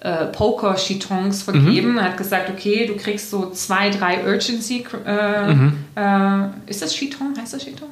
[0.00, 1.92] äh, Poker-Chitons vergeben.
[1.92, 1.98] Mhm.
[1.98, 4.84] Er hat gesagt, okay, du kriegst so zwei, drei Urgency.
[5.06, 5.72] Äh, Mhm.
[5.96, 7.34] äh, ist das Chiton?
[7.40, 7.88] Heißt das Chiton?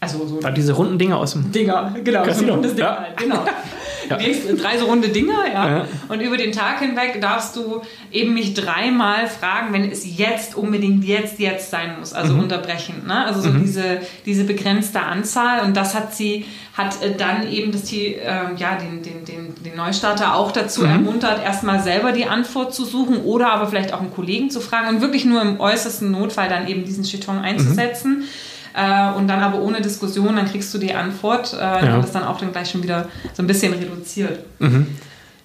[0.00, 2.22] Also so Da diese runden Dinge aus dem Dinger, genau.
[2.24, 2.36] Casino.
[2.38, 2.98] So ein rundes Ding Ja.
[3.00, 3.44] halt, genau.
[4.08, 4.16] Ja.
[4.16, 5.68] Kriegst drei so runde Dinger, ja.
[5.68, 5.88] Ja.
[6.08, 11.04] Und über den Tag hinweg darfst du eben mich dreimal fragen, wenn es jetzt unbedingt
[11.04, 12.12] jetzt, jetzt sein muss.
[12.12, 13.06] Also unterbrechend.
[13.06, 13.24] Ne?
[13.24, 15.64] Also so diese, diese begrenzte Anzahl.
[15.64, 19.54] Und das hat sie, hat äh, dann eben das die, ähm, ja, den, den, den,
[19.62, 24.00] den Neustarter auch dazu ermuntert, erstmal selber die Antwort zu suchen oder aber vielleicht auch
[24.00, 28.24] einen Kollegen zu fragen und wirklich nur im äußersten Notfall dann eben diesen Chiton einzusetzen.
[28.74, 31.52] Äh, und dann aber ohne Diskussion, dann kriegst du die Antwort.
[31.54, 31.56] Äh,
[31.86, 31.94] Ja.
[31.96, 34.44] Und das dann auch dann gleich schon wieder so ein bisschen reduziert.
[34.58, 34.86] Mhm.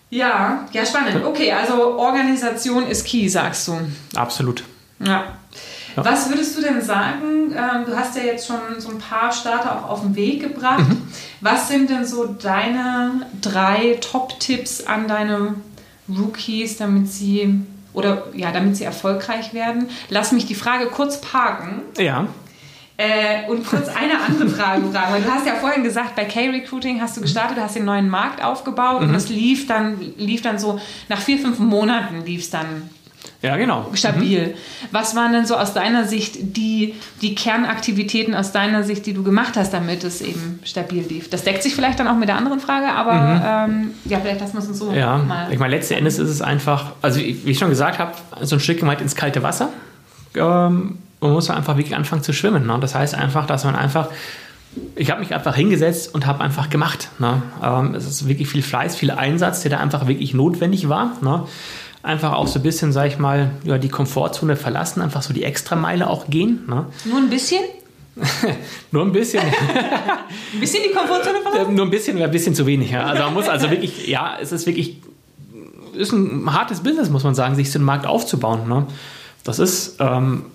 [0.09, 1.23] Ja, ja, spannend.
[1.23, 3.73] Okay, also Organisation ist key, sagst du.
[4.15, 4.63] Absolut.
[4.99, 5.23] Ja.
[5.95, 6.05] Ja.
[6.05, 7.51] Was würdest du denn sagen?
[7.51, 10.87] Ähm, du hast ja jetzt schon so ein paar Starter auch auf den Weg gebracht.
[10.87, 11.01] Mhm.
[11.41, 15.55] Was sind denn so deine drei Top-Tipps an deine
[16.07, 17.61] Rookies, damit sie
[17.93, 19.89] oder ja, damit sie erfolgreich werden?
[20.09, 21.81] Lass mich die Frage kurz parken.
[21.97, 22.27] Ja.
[23.01, 26.99] Äh, und kurz eine andere Frage fragen, weil du hast ja vorhin gesagt, bei K-Recruiting
[26.99, 30.59] hast du gestartet, du hast den neuen Markt aufgebaut und das lief dann, lief dann
[30.59, 32.89] so, nach vier, fünf Monaten lief es dann
[33.41, 33.87] Ja, genau.
[33.93, 34.53] stabil.
[34.91, 39.23] Was waren denn so aus deiner Sicht die, die Kernaktivitäten aus deiner Sicht, die du
[39.23, 41.29] gemacht hast, damit es eben stabil lief?
[41.29, 44.55] Das deckt sich vielleicht dann auch mit der anderen Frage, aber ähm, ja, vielleicht lassen
[44.55, 45.47] wir es uns so Ja, mal.
[45.53, 48.57] ich meine, letzten Endes ist es einfach, also wie wie ich schon gesagt habe, so
[48.57, 49.69] ein Stück weit ins kalte Wasser.
[50.35, 52.65] Ähm, man muss einfach wirklich anfangen zu schwimmen.
[52.65, 52.77] Ne?
[52.79, 54.09] Das heißt einfach, dass man einfach,
[54.95, 57.09] ich habe mich einfach hingesetzt und habe einfach gemacht.
[57.19, 57.41] Ne?
[57.61, 61.17] Ähm, es ist wirklich viel Fleiß, viel Einsatz, der da einfach wirklich notwendig war.
[61.21, 61.45] Ne?
[62.01, 65.43] Einfach auch so ein bisschen, sag ich mal, ja, die Komfortzone verlassen, einfach so die
[65.43, 66.63] Extrameile auch gehen.
[66.67, 66.85] Ne?
[67.05, 67.61] Nur ein bisschen?
[68.91, 69.43] Nur ein bisschen.
[70.53, 71.71] Ein bisschen die Komfortzone verlassen?
[71.71, 72.91] Äh, Nur ein bisschen wäre ein bisschen zu wenig.
[72.91, 73.05] Ja.
[73.05, 74.97] Also man muss also wirklich, ja, es ist wirklich,
[75.93, 78.67] ist ein hartes Business, muss man sagen, sich so einen Markt aufzubauen.
[78.67, 78.87] Ne?
[79.43, 80.45] Das ist ähm,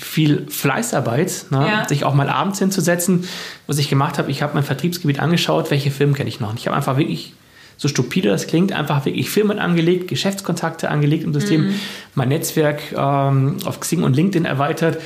[0.00, 1.58] viel Fleißarbeit, ne?
[1.58, 1.88] Ja.
[1.88, 3.28] sich auch mal abends hinzusetzen.
[3.66, 6.50] Was ich gemacht habe, ich habe mein Vertriebsgebiet angeschaut, welche Firmen kenne ich noch.
[6.50, 7.34] Und ich habe einfach wirklich,
[7.76, 11.74] so stupide das klingt, einfach wirklich Firmen angelegt, Geschäftskontakte angelegt im System,
[12.14, 14.98] mein Netzwerk ähm, auf Xing und LinkedIn erweitert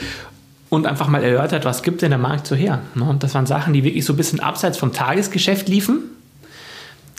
[0.70, 2.80] und einfach mal erörtert, was gibt denn der Markt so her.
[2.94, 3.04] Ne?
[3.04, 6.00] Und das waren Sachen, die wirklich so ein bisschen abseits vom Tagesgeschäft liefen,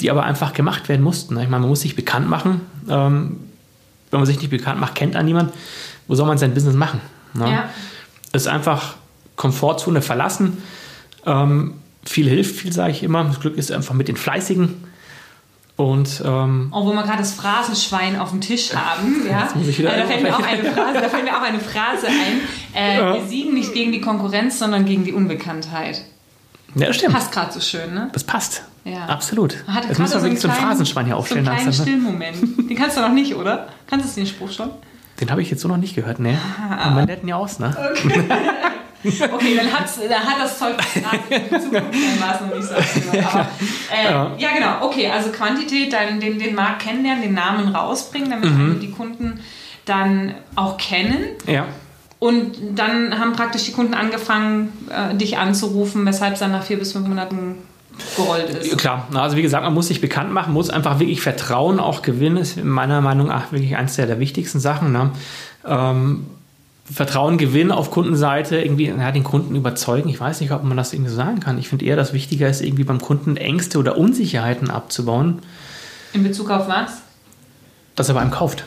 [0.02, 1.36] die aber einfach gemacht werden mussten.
[1.36, 1.44] ne?
[1.44, 2.62] Ich meine, man muss sich bekannt machen.
[2.90, 3.38] Ähm,
[4.12, 5.52] wenn man sich nicht bekannt macht, kennt an niemand.
[6.08, 7.02] Wo soll man sein Business machen?
[7.36, 7.52] Ne?
[7.52, 7.70] Ja.
[8.32, 8.96] Es ist einfach
[9.36, 10.64] Komfortzone verlassen,
[11.26, 13.24] ähm, viel hilft, viel sage ich immer.
[13.24, 14.84] Das Glück ist einfach mit den Fleißigen.
[15.78, 20.06] Und ähm, oh, wo wir gerade das Phrasenschwein auf dem Tisch haben, ja, äh, da,
[20.06, 22.42] fällt mir auch eine Phrase, da fällt mir auch eine Phrase ein.
[22.74, 23.14] Äh, ja.
[23.16, 26.04] Wir siegen nicht gegen die Konkurrenz, sondern gegen die Unbekanntheit.
[26.76, 27.14] Ja, das stimmt.
[27.14, 28.10] Passt gerade so schön, ne?
[28.14, 28.64] Das passt.
[28.86, 29.06] Ja.
[29.08, 29.66] Absolut.
[29.68, 32.70] Hat das muss man wirklich so ein Phrasenschwein hier aufstellen so einen kleinen Stillmoment.
[32.70, 33.68] Den kannst du noch nicht, oder?
[33.88, 34.70] Kannst du den Spruch schon?
[35.20, 36.38] Den habe ich jetzt so noch nicht gehört, ne?
[36.60, 36.90] Ah.
[36.90, 37.76] Und man lernt ihn ja aus, ne?
[37.92, 38.24] Okay.
[39.06, 42.74] Okay, dann, hat's, dann hat das Zeug Zukunft, dann noch nicht so.
[43.20, 43.48] Aber,
[43.94, 44.32] äh, ja.
[44.36, 44.50] ja.
[44.52, 44.88] genau.
[44.88, 48.80] Okay, also Quantität, dann den, den Markt kennenlernen, den Namen rausbringen, damit mhm.
[48.80, 49.42] die Kunden
[49.86, 51.24] dann auch kennen.
[51.46, 51.66] Ja.
[52.18, 56.80] Und dann haben praktisch die Kunden angefangen, äh, dich anzurufen, weshalb es dann nach vier
[56.80, 57.58] bis fünf Monaten
[58.16, 58.78] gerollt ist.
[58.78, 62.38] Klar, also wie gesagt, man muss sich bekannt machen, muss einfach wirklich Vertrauen auch gewinnen,
[62.38, 64.92] ist meiner Meinung nach wirklich eines der, der wichtigsten Sachen.
[64.92, 65.12] Ne?
[65.66, 66.26] Ähm,
[66.92, 70.08] Vertrauen gewinnen auf Kundenseite, irgendwie ja, den Kunden überzeugen.
[70.08, 71.58] Ich weiß nicht, ob man das irgendwie so sagen kann.
[71.58, 75.40] Ich finde eher, das Wichtige ist, irgendwie beim Kunden Ängste oder Unsicherheiten abzubauen.
[76.14, 77.02] In Bezug auf was?
[77.96, 78.66] Dass er bei einem kauft.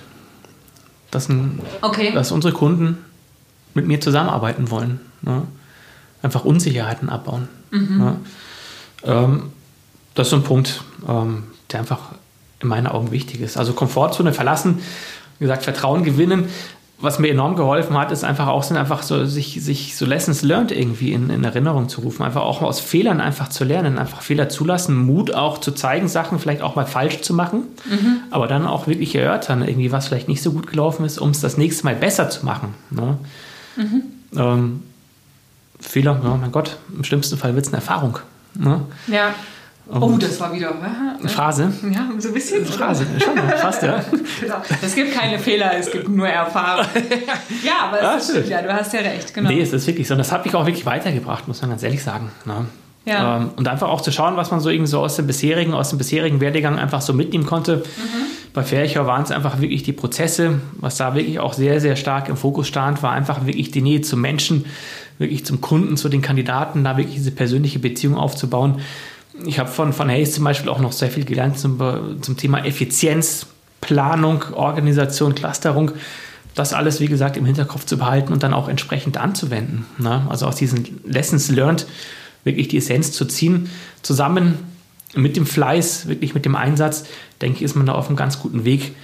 [1.12, 2.12] Dass, ein, okay.
[2.12, 2.98] dass unsere Kunden
[3.74, 5.00] mit mir zusammenarbeiten wollen.
[5.22, 5.42] Ne?
[6.20, 7.48] Einfach Unsicherheiten abbauen.
[7.70, 7.98] Mhm.
[7.98, 8.16] Ne?
[9.04, 9.50] Ähm,
[10.14, 12.00] das ist so ein Punkt, ähm, der einfach
[12.60, 13.56] in meinen Augen wichtig ist.
[13.56, 14.80] Also Komfortzone verlassen,
[15.38, 16.48] wie gesagt, Vertrauen gewinnen
[17.00, 20.42] was mir enorm geholfen hat, ist einfach auch sind einfach so sich, sich so Lessons
[20.42, 22.24] learned irgendwie in, in Erinnerung zu rufen.
[22.24, 26.40] Einfach auch aus Fehlern einfach zu lernen, einfach Fehler zulassen, Mut auch zu zeigen, Sachen
[26.40, 28.22] vielleicht auch mal falsch zu machen, mhm.
[28.30, 31.40] aber dann auch wirklich erörtern, irgendwie was vielleicht nicht so gut gelaufen ist, um es
[31.40, 32.74] das nächste Mal besser zu machen.
[32.90, 33.18] Ne?
[33.76, 34.02] Mhm.
[34.36, 34.82] Ähm,
[35.78, 38.18] Fehler, ja, mein Gott, im schlimmsten Fall wird es eine Erfahrung.
[38.58, 38.82] Ne?
[39.06, 39.34] Ja.
[39.90, 40.74] Oh, das war wieder
[41.18, 41.72] eine Phrase.
[41.90, 42.58] Ja, so ein bisschen.
[42.58, 44.04] Eine Phrase, schon fast, ja.
[44.40, 44.56] genau.
[44.82, 46.84] Es gibt keine Fehler, es gibt nur Erfahrung.
[47.64, 49.48] ja, aber ja, ist stimmt, ja, du hast ja recht, genau.
[49.48, 50.12] Nee, es ist wirklich so.
[50.12, 52.30] Und das hat mich auch wirklich weitergebracht, muss man ganz ehrlich sagen.
[52.44, 52.66] Ne?
[53.06, 53.38] Ja.
[53.38, 55.88] Ähm, und einfach auch zu schauen, was man so irgendwie so aus dem bisherigen, aus
[55.88, 57.76] dem bisherigen Werdegang einfach so mitnehmen konnte.
[57.76, 58.52] Mhm.
[58.52, 62.28] Bei Fercher waren es einfach wirklich die Prozesse, was da wirklich auch sehr, sehr stark
[62.28, 64.66] im Fokus stand, war einfach wirklich die Nähe zum Menschen,
[65.18, 68.80] wirklich zum Kunden, zu den Kandidaten, da wirklich diese persönliche Beziehung aufzubauen
[69.44, 71.78] ich habe von, von Hayes zum Beispiel auch noch sehr viel gelernt zum,
[72.20, 73.46] zum Thema Effizienz,
[73.80, 75.92] Planung, Organisation, Clusterung.
[76.54, 79.86] Das alles, wie gesagt, im Hinterkopf zu behalten und dann auch entsprechend anzuwenden.
[79.98, 80.26] Ne?
[80.28, 81.86] Also aus diesen Lessons learned
[82.42, 83.70] wirklich die Essenz zu ziehen,
[84.02, 84.54] zusammen
[85.14, 87.04] mit dem Fleiß, wirklich mit dem Einsatz,
[87.40, 88.94] denke ich, ist man da auf einem ganz guten Weg,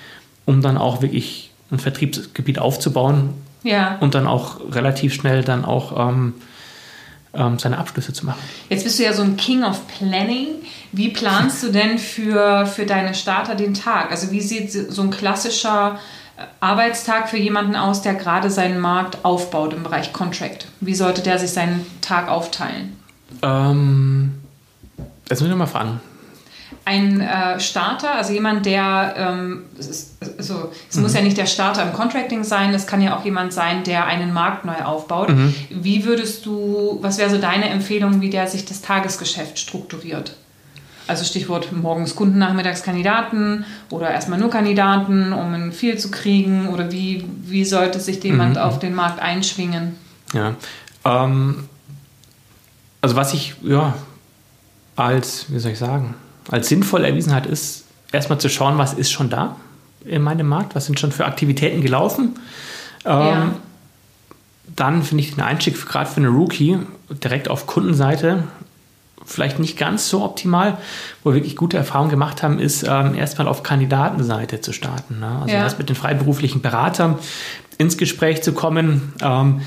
[0.44, 3.31] um dann auch wirklich ein Vertriebsgebiet aufzubauen
[3.64, 3.96] ja.
[3.98, 6.35] und dann auch relativ schnell dann auch ähm,
[7.35, 8.38] ähm, seine Abschlüsse zu machen.
[8.68, 10.46] Jetzt bist du ja so ein King of Planning.
[10.92, 14.12] Wie planst du denn für, für deine Starter den Tag?
[14.12, 15.98] Also wie sieht so ein klassischer
[16.37, 20.68] äh, Arbeitstag für jemanden aus, der gerade seinen Markt aufbaut im Bereich Contract?
[20.81, 22.96] Wie sollte der sich seinen Tag aufteilen?
[23.42, 24.35] Ähm,
[25.29, 26.00] jetzt muss ich mal fragen
[26.84, 31.02] ein äh, Starter, also jemand, der, ähm, so, es mhm.
[31.02, 34.06] muss ja nicht der Starter im Contracting sein, es kann ja auch jemand sein, der
[34.06, 35.30] einen Markt neu aufbaut.
[35.30, 35.54] Mhm.
[35.70, 40.36] Wie würdest du, was wäre so deine Empfehlung, wie der sich das Tagesgeschäft strukturiert?
[41.06, 46.68] Also Stichwort morgens Kunden, nachmittags Kandidaten oder erstmal nur Kandidaten, um ein viel zu kriegen
[46.68, 48.62] oder wie, wie sollte sich jemand mhm.
[48.62, 49.96] auf den Markt einschwingen?
[50.32, 50.54] Ja,
[51.04, 51.68] ähm,
[53.02, 53.94] also was ich, ja,
[54.96, 56.14] als, wie soll ich sagen,
[56.50, 59.57] als sinnvoll erwiesen hat, ist erstmal zu schauen, was ist schon da
[60.04, 62.38] in meinem Markt, was sind schon für Aktivitäten gelaufen.
[63.04, 63.42] Ja.
[63.42, 63.52] Ähm,
[64.76, 66.78] dann finde ich den Einstieg gerade für eine Rookie
[67.22, 68.44] direkt auf Kundenseite
[69.24, 70.78] vielleicht nicht ganz so optimal.
[71.22, 75.20] Wo wir wirklich gute Erfahrungen gemacht haben, ist ähm, erstmal auf Kandidatenseite zu starten.
[75.20, 75.38] Ne?
[75.42, 75.64] Also ja.
[75.64, 77.18] das mit den freiberuflichen Beratern
[77.78, 79.14] ins Gespräch zu kommen.
[79.22, 79.62] Ähm,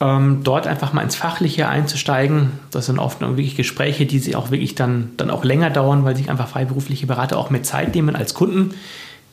[0.00, 2.52] ähm, dort einfach mal ins Fachliche einzusteigen.
[2.70, 6.16] Das sind oft wirklich Gespräche, die sie auch wirklich dann, dann auch länger dauern, weil
[6.16, 8.74] sich einfach freiberufliche Berater auch mehr Zeit nehmen als Kunden,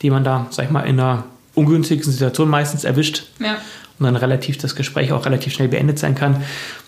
[0.01, 1.23] die man da, sag ich mal, in einer
[1.55, 3.23] ungünstigen Situation meistens erwischt.
[3.39, 3.57] Ja.
[3.99, 6.43] Und dann relativ das Gespräch auch relativ schnell beendet sein kann.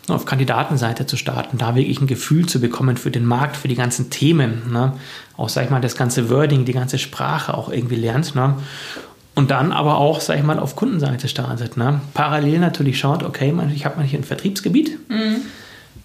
[0.08, 3.68] Und auf Kandidatenseite zu starten, da wirklich ein Gefühl zu bekommen für den Markt, für
[3.68, 4.72] die ganzen Themen.
[4.72, 4.94] Ne?
[5.38, 8.34] Auch, sag ich mal, das ganze Wording, die ganze Sprache auch irgendwie lernt.
[8.36, 8.56] Ne?
[9.36, 11.76] Und dann aber auch, sag ich mal, auf Kundenseite startet.
[11.76, 12.02] Ne?
[12.14, 15.00] Parallel natürlich schaut, okay, ich habe mal hier ein Vertriebsgebiet.
[15.10, 15.42] Mhm.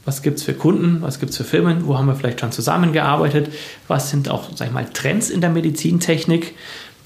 [0.04, 1.02] Was gibt es für Kunden?
[1.02, 1.86] Was gibt es für Firmen?
[1.86, 3.52] Wo haben wir vielleicht schon zusammengearbeitet?
[3.88, 6.54] Was sind auch, sag ich mal, Trends in der Medizintechnik?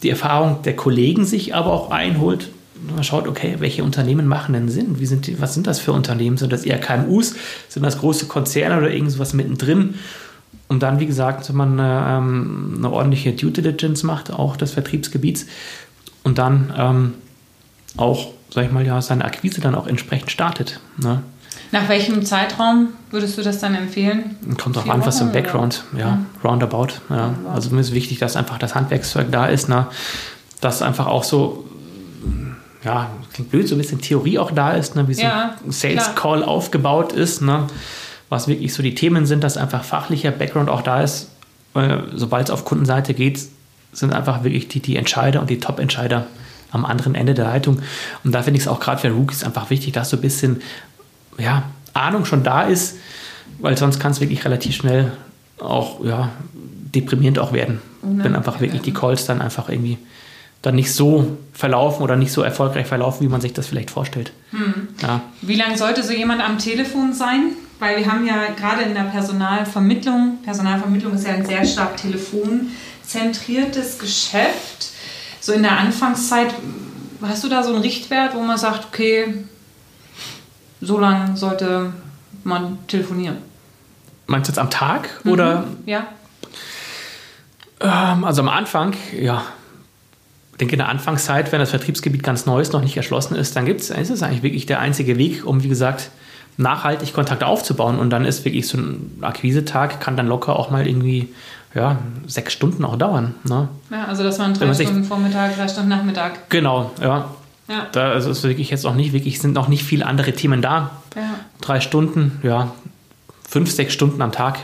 [0.05, 2.51] Die Erfahrung der Kollegen sich aber auch einholt.
[2.95, 5.01] Man schaut, okay, welche Unternehmen machen denn Sinn?
[5.01, 6.37] Wie sind die, was sind das für Unternehmen?
[6.37, 7.35] Sind das eher KMUs?
[7.69, 9.95] Sind das große Konzerne oder irgendwas mittendrin?
[10.69, 14.73] Und dann, wie gesagt, wenn man eine, ähm, eine ordentliche Due Diligence macht, auch des
[14.73, 15.47] Vertriebsgebiets,
[16.25, 17.15] und dann ähm,
[17.97, 20.81] auch, sag ich mal, ja, seine Akquise dann auch entsprechend startet.
[20.97, 21.23] Ne?
[21.71, 24.37] Nach welchem Zeitraum würdest du das dann empfehlen?
[24.61, 26.01] Kommt drauf an, was im Background, oder?
[26.01, 26.89] ja, roundabout.
[27.09, 27.35] Ja.
[27.53, 29.87] Also mir ist wichtig, dass einfach das Handwerkszeug da ist, ne?
[30.61, 31.65] dass einfach auch so,
[32.85, 35.09] ja, klingt blöd, so ein bisschen Theorie auch da ist, ne?
[35.09, 36.15] wie so ja, ein Sales klar.
[36.15, 37.67] Call aufgebaut ist, ne?
[38.29, 41.31] was wirklich so die Themen sind, dass einfach fachlicher Background auch da ist.
[42.15, 43.41] Sobald es auf Kundenseite geht,
[43.93, 46.27] sind einfach wirklich die, die Entscheider und die Top-Entscheider
[46.71, 47.83] am anderen Ende der Leitung.
[48.25, 50.63] Und da finde ich es auch gerade für Rookies einfach wichtig, dass so ein bisschen
[51.39, 52.97] ja, Ahnung schon da ist,
[53.59, 55.13] weil sonst kann es wirklich relativ schnell
[55.61, 58.25] auch ja, deprimierend auch werden, mhm.
[58.25, 59.99] wenn einfach wirklich die Calls dann einfach irgendwie
[60.63, 64.33] dann nicht so verlaufen oder nicht so erfolgreich verlaufen, wie man sich das vielleicht vorstellt.
[64.53, 64.89] Hm.
[65.03, 65.21] Ja.
[65.41, 67.57] Wie lange sollte so jemand am Telefon sein?
[67.83, 73.99] Weil wir haben ja gerade in der Personalvermittlung, Personalvermittlung ist ja ein sehr stark telefonzentriertes
[73.99, 74.91] Geschäft.
[75.41, 76.55] So in der Anfangszeit,
[77.21, 79.35] hast du da so einen Richtwert, wo man sagt, okay,
[80.81, 81.93] so lange sollte
[82.45, 83.39] man telefonieren.
[84.29, 85.33] Meinst du jetzt am Tag mhm.
[85.33, 85.65] oder?
[85.85, 86.07] Ja.
[87.81, 89.43] Ähm, also am Anfang, ja.
[90.53, 93.57] Ich denke, in der Anfangszeit, wenn das Vertriebsgebiet ganz neu ist, noch nicht erschlossen ist,
[93.57, 96.13] dann gibt's, ist es eigentlich wirklich der einzige Weg, um, wie gesagt,
[96.57, 97.99] nachhaltig Kontakte aufzubauen.
[97.99, 101.29] Und dann ist wirklich so ein Akquisetag, kann dann locker auch mal irgendwie
[101.75, 103.35] ja, sechs Stunden auch dauern.
[103.45, 103.69] Ne?
[103.91, 106.51] Ja, also das waren drei Stunden Vormittag, drei Stunden Nachmittag.
[106.51, 107.31] Genau, ja.
[107.69, 107.87] Ja.
[107.93, 110.91] Da also ist wirklich jetzt auch nicht wirklich, sind noch nicht viele andere Themen da.
[111.17, 111.23] Ja.
[111.61, 112.73] Drei Stunden, ja,
[113.49, 114.59] fünf, sechs Stunden am Tag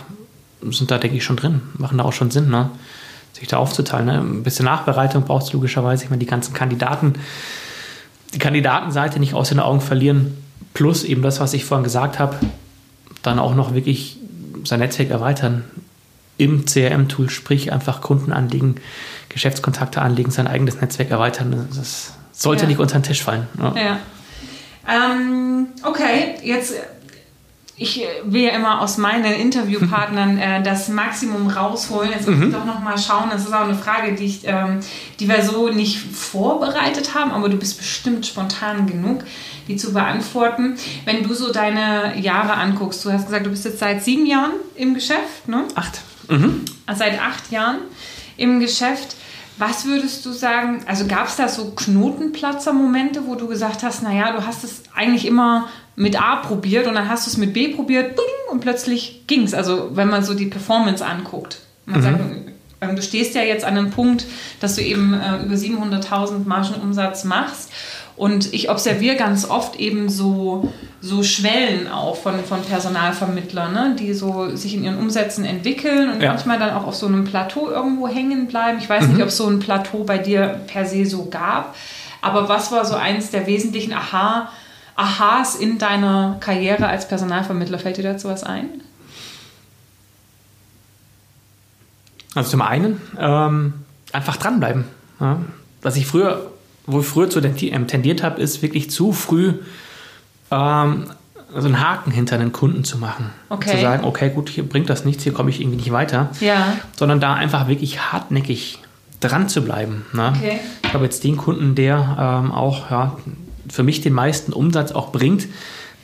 [0.71, 1.63] sind da, denke ich, schon drin.
[1.79, 2.71] Machen da auch schon Sinn, ne?
[3.39, 4.07] sich da aufzuteilen.
[4.07, 4.19] Ne?
[4.19, 6.05] Ein bisschen Nachbereitung braucht es logischerweise.
[6.05, 7.15] Ich meine, die ganzen Kandidaten,
[8.35, 10.37] die Kandidatenseite nicht aus den Augen verlieren.
[10.75, 12.37] Plus eben das, was ich vorhin gesagt habe,
[13.23, 14.19] dann auch noch wirklich
[14.65, 15.65] sein Netzwerk erweitern
[16.37, 18.77] im CRM-Tool, sprich einfach Kunden anlegen,
[19.29, 21.69] Geschäftskontakte anlegen, sein eigenes Netzwerk erweitern.
[21.75, 22.69] Das sollte ja.
[22.69, 23.49] nicht unter den Tisch fallen.
[23.59, 23.75] Ja.
[23.75, 23.99] ja.
[24.89, 26.75] Ähm, okay, jetzt
[27.81, 32.11] ich will ja immer aus meinen Interviewpartnern äh, das Maximum rausholen.
[32.11, 32.49] Jetzt muss mhm.
[32.49, 33.31] ich doch noch mal schauen.
[33.31, 34.81] Das ist auch eine Frage, die, ich, ähm,
[35.21, 39.23] die wir so nicht vorbereitet haben, aber du bist bestimmt spontan genug,
[39.69, 40.77] die zu beantworten.
[41.05, 44.53] Wenn du so deine Jahre anguckst, du hast gesagt, du bist jetzt seit sieben Jahren
[44.75, 45.65] im Geschäft, ne?
[45.77, 46.01] Acht.
[46.29, 46.65] Mhm.
[46.93, 47.79] Seit acht Jahren
[48.37, 49.15] im Geschäft.
[49.59, 54.33] Was würdest du sagen, also gab es da so Knotenplatzer-Momente, wo du gesagt hast, naja,
[54.33, 57.69] du hast es eigentlich immer mit A probiert und dann hast du es mit B
[57.69, 58.19] probiert
[58.51, 59.55] und plötzlich ging es.
[59.55, 61.61] Also wenn man so die Performance anguckt.
[61.87, 62.05] Man mhm.
[62.05, 62.21] sagt,
[62.81, 64.25] ähm, du stehst ja jetzt an einem Punkt,
[64.61, 67.71] dass du eben äh, über 700.000 Margenumsatz machst
[68.19, 73.97] und ich observiere ganz oft eben so, so Schwellen auch von, von Personalvermittlern, ne?
[73.97, 76.31] die so sich in ihren Umsätzen entwickeln und ja.
[76.31, 78.79] manchmal dann auch auf so einem Plateau irgendwo hängen bleiben.
[78.79, 79.13] Ich weiß mhm.
[79.15, 81.77] nicht, ob es so ein Plateau bei dir per se so gab,
[82.21, 84.51] aber was war so eins der wesentlichen Aha,
[84.97, 87.79] Aha's in deiner Karriere als Personalvermittler?
[87.79, 88.67] Fällt dir dazu was ein?
[92.35, 93.75] Also zum einen ähm,
[94.13, 94.87] einfach dranbleiben.
[95.21, 95.39] Ja?
[95.83, 96.51] Was ich früher
[96.89, 99.55] wo ich früher zu ähm, tendiert habe, ist wirklich zu früh
[100.51, 101.05] ähm,
[101.55, 103.31] so einen Haken hinter einen Kunden zu machen.
[103.49, 103.71] Okay.
[103.71, 106.31] Zu sagen, okay, gut, hier bringt das nichts, hier komme ich irgendwie nicht weiter.
[106.41, 106.77] Ja.
[106.97, 108.79] Sondern da einfach wirklich hartnäckig
[109.21, 110.07] dran zu bleiben.
[110.13, 110.33] Ne?
[110.37, 110.61] Okay.
[110.85, 113.17] Ich habe jetzt den Kunden, der ähm, auch ja,
[113.69, 115.47] für mich den meisten Umsatz auch bringt.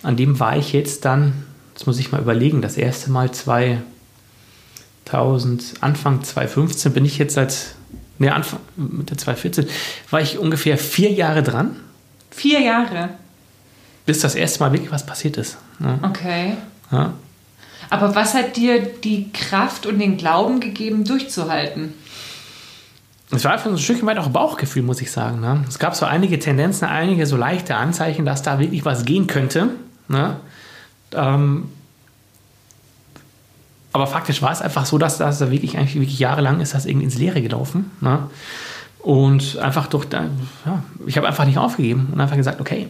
[0.02, 1.44] An dem war ich jetzt dann,
[1.74, 3.82] das muss ich mal überlegen, das erste Mal 2000,
[5.80, 7.74] Anfang 2015 bin ich jetzt seit
[8.18, 9.66] nee, Anfang, Mitte 2014,
[10.10, 11.76] war ich ungefähr vier Jahre dran.
[12.30, 13.10] Vier Jahre?
[14.06, 15.56] Bis das erste Mal wirklich was passiert ist.
[15.80, 15.98] Ja.
[16.02, 16.56] Okay.
[16.90, 17.14] Ja.
[17.90, 21.94] Aber was hat dir die Kraft und den Glauben gegeben, durchzuhalten?
[23.30, 25.40] Es war einfach so ein Stückchen weit auch Bauchgefühl, muss ich sagen.
[25.40, 25.64] Ne?
[25.68, 29.70] Es gab so einige Tendenzen, einige so leichte Anzeichen, dass da wirklich was gehen könnte.
[30.08, 30.36] Ne?
[31.12, 31.68] Ähm,
[33.94, 37.04] aber faktisch war es einfach so, dass das wirklich, eigentlich wirklich jahrelang ist das irgendwie
[37.04, 37.92] ins Leere gelaufen.
[38.00, 38.28] Ne?
[38.98, 42.88] Und einfach durch, ja, ich habe einfach nicht aufgegeben und einfach gesagt, okay,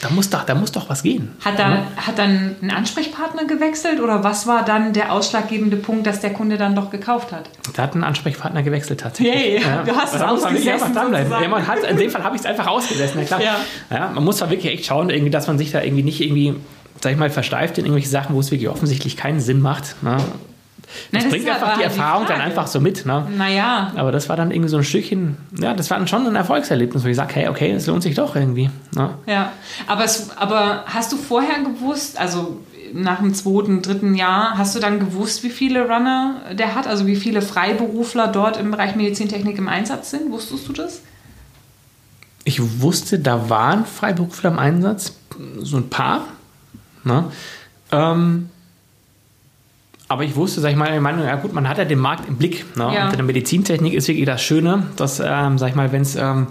[0.00, 1.36] da muss doch, da muss doch was gehen.
[1.44, 1.82] Hat, da, ja?
[1.96, 6.56] hat dann ein Ansprechpartner gewechselt oder was war dann der ausschlaggebende Punkt, dass der Kunde
[6.56, 7.50] dann doch gekauft hat?
[7.76, 9.34] Da hat ein Ansprechpartner gewechselt tatsächlich.
[9.34, 10.94] Hey, ja, du hast es ausgesessen.
[10.94, 13.20] Ja, man hat, in dem Fall habe ich es einfach ausgesessen.
[13.20, 13.42] Ja, klar.
[13.42, 13.56] Ja.
[13.90, 16.54] Ja, man muss da wirklich echt schauen, irgendwie, dass man sich da irgendwie nicht irgendwie
[17.04, 20.02] sag ich mal, versteift in irgendwelche Sachen, wo es wirklich offensichtlich keinen Sinn macht.
[20.02, 20.16] Ne?
[21.12, 23.06] Das, das bringt einfach die Erfahrung die dann einfach so mit.
[23.06, 23.26] Ne?
[23.36, 23.92] Naja.
[23.94, 27.04] Aber das war dann irgendwie so ein Stückchen, ja, das war dann schon ein Erfolgserlebnis,
[27.04, 28.70] wo ich sage, hey, okay, es lohnt sich doch irgendwie.
[28.94, 29.10] Ne?
[29.26, 29.52] Ja,
[29.86, 32.60] aber, es, aber hast du vorher gewusst, also
[32.92, 37.06] nach dem zweiten, dritten Jahr, hast du dann gewusst, wie viele Runner der hat, also
[37.06, 40.30] wie viele Freiberufler dort im Bereich Medizintechnik im Einsatz sind?
[40.30, 41.02] Wusstest du das?
[42.44, 45.16] Ich wusste, da waren Freiberufler im Einsatz,
[45.58, 46.28] so ein paar.
[47.04, 47.24] Ne?
[47.92, 48.48] Ähm,
[50.08, 52.36] aber ich wusste, sag ich mal, meine, ja gut, man hat ja den Markt im
[52.36, 52.76] Blick.
[52.76, 52.92] Ne?
[52.94, 53.04] Ja.
[53.04, 56.14] Und in der Medizintechnik ist wirklich das Schöne, dass, ähm, sag ich mal, wenn es
[56.16, 56.48] ähm,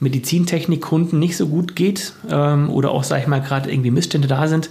[0.00, 4.48] Medizintechnikkunden nicht so gut geht ähm, oder auch, sag ich mal, gerade irgendwie Missstände da
[4.48, 4.70] sind,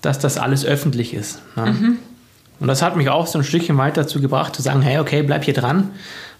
[0.00, 1.40] dass das alles öffentlich ist.
[1.56, 1.66] Ne?
[1.66, 1.98] Mhm.
[2.60, 5.22] Und das hat mich auch so ein Stückchen weit dazu gebracht, zu sagen, hey, okay,
[5.22, 5.90] bleib hier dran,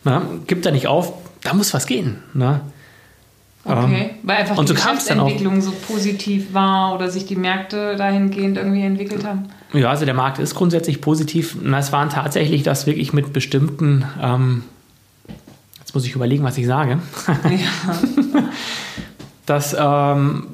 [0.05, 0.23] ne?
[0.47, 1.13] gib da nicht auf,
[1.43, 2.23] da muss was gehen.
[2.35, 2.61] Ne?
[3.67, 4.75] Okay, weil einfach und die so.
[4.75, 9.47] Geschäftsentwicklung so positiv war oder sich die Märkte dahingehend irgendwie entwickelt haben.
[9.73, 11.57] Ja, also der Markt ist grundsätzlich positiv.
[11.77, 14.63] Es waren tatsächlich das wirklich mit bestimmten, ähm,
[15.81, 18.43] jetzt muss ich überlegen, was ich sage, Ja.
[19.47, 20.47] dass ähm,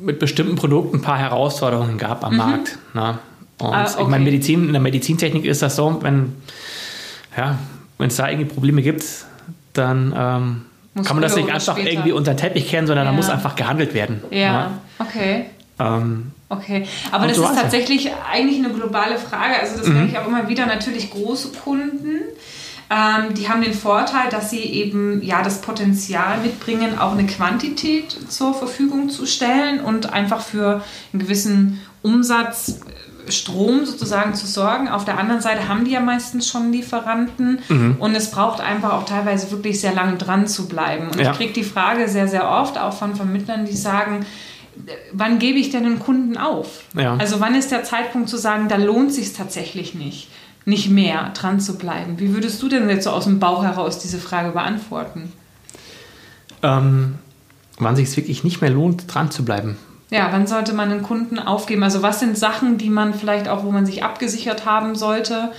[0.00, 2.78] mit bestimmten Produkten ein paar Herausforderungen gab am Markt.
[2.94, 3.18] Ne?
[3.58, 3.74] Und Mhm.
[3.74, 4.10] Ah, ich okay.
[4.10, 6.32] meine, Medizin, in der Medizintechnik ist das so, wenn
[7.36, 7.58] ja,
[7.98, 9.04] es da irgendwie Probleme gibt,
[9.74, 10.62] dann ähm,
[11.00, 11.90] Muss kann man das nicht einfach später.
[11.90, 13.16] irgendwie unter den Teppich kehren, sondern da Ja.
[13.16, 14.22] muss einfach gehandelt werden.
[14.30, 15.46] ja, okay.
[15.78, 15.96] Ja?
[15.98, 19.54] Ähm, Okay, aber das so ist tatsächlich eigentlich eine globale Frage.
[19.60, 19.94] Also das Mhm.
[19.94, 20.66] merke ich auch immer wieder.
[20.66, 22.22] Natürlich große Kunden,
[22.90, 28.16] ähm, die haben den Vorteil, dass sie eben ja das Potenzial mitbringen, auch eine Quantität
[28.28, 30.82] zur Verfügung zu stellen und einfach für
[31.12, 32.80] einen gewissen Umsatz
[33.30, 34.88] Strom sozusagen zu sorgen.
[34.88, 37.96] Auf der anderen Seite haben die ja meistens schon Lieferanten Mhm.
[37.98, 41.08] und es braucht einfach auch teilweise wirklich sehr lange dran zu bleiben.
[41.08, 41.30] Und Ja.
[41.32, 44.24] ich kriege die Frage sehr, sehr oft auch von Vermittlern, die sagen,
[45.12, 46.84] wann gebe ich denn einen Kunden auf?
[46.94, 47.16] Ja.
[47.16, 50.28] Also wann ist der Zeitpunkt zu sagen, da lohnt sich tatsächlich nicht,
[50.64, 52.18] nicht mehr dran zu bleiben?
[52.18, 55.32] Wie würdest du denn jetzt so aus dem Bauch heraus diese Frage beantworten?
[56.62, 57.14] ähm,
[57.78, 59.78] wann sich es wirklich nicht mehr lohnt, dran zu bleiben.
[60.10, 61.82] Ja, wann sollte man einen Kunden aufgeben?
[61.84, 65.50] Also was sind Sachen, die man vielleicht auch, wo man sich abgesichert haben sollte?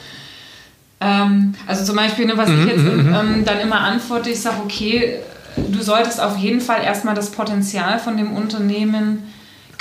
[0.99, 4.57] Ähm, also zum Beispiel, ne, was Mhm, ich jetzt ähm, dann immer antworte, ich sage,
[4.63, 5.19] okay,
[5.57, 9.23] du solltest auf jeden Fall erstmal das Potenzial von dem Unternehmen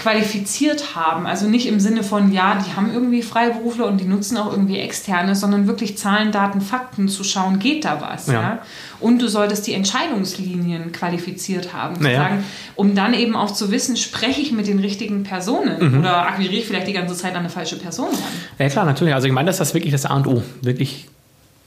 [0.00, 1.26] qualifiziert haben.
[1.26, 4.78] Also nicht im Sinne von, ja, die haben irgendwie Freiberufler und die nutzen auch irgendwie
[4.78, 8.26] externe, sondern wirklich Zahlen, Daten, Fakten zu schauen, geht da was.
[8.26, 8.32] Ja.
[8.32, 8.58] Ja.
[8.98, 11.96] Und du solltest die Entscheidungslinien qualifiziert haben.
[11.96, 12.18] Zu Naja.
[12.18, 12.44] sagen,
[12.76, 15.98] um dann eben auch zu wissen, spreche ich mit den richtigen Personen Mhm.
[16.00, 18.18] oder akquiriere ich vielleicht die ganze Zeit an eine falsche Person ran.
[18.58, 19.14] Ja klar, natürlich.
[19.14, 20.42] Also ich meine, das ist das wirklich das A und O.
[20.62, 21.06] Wirklich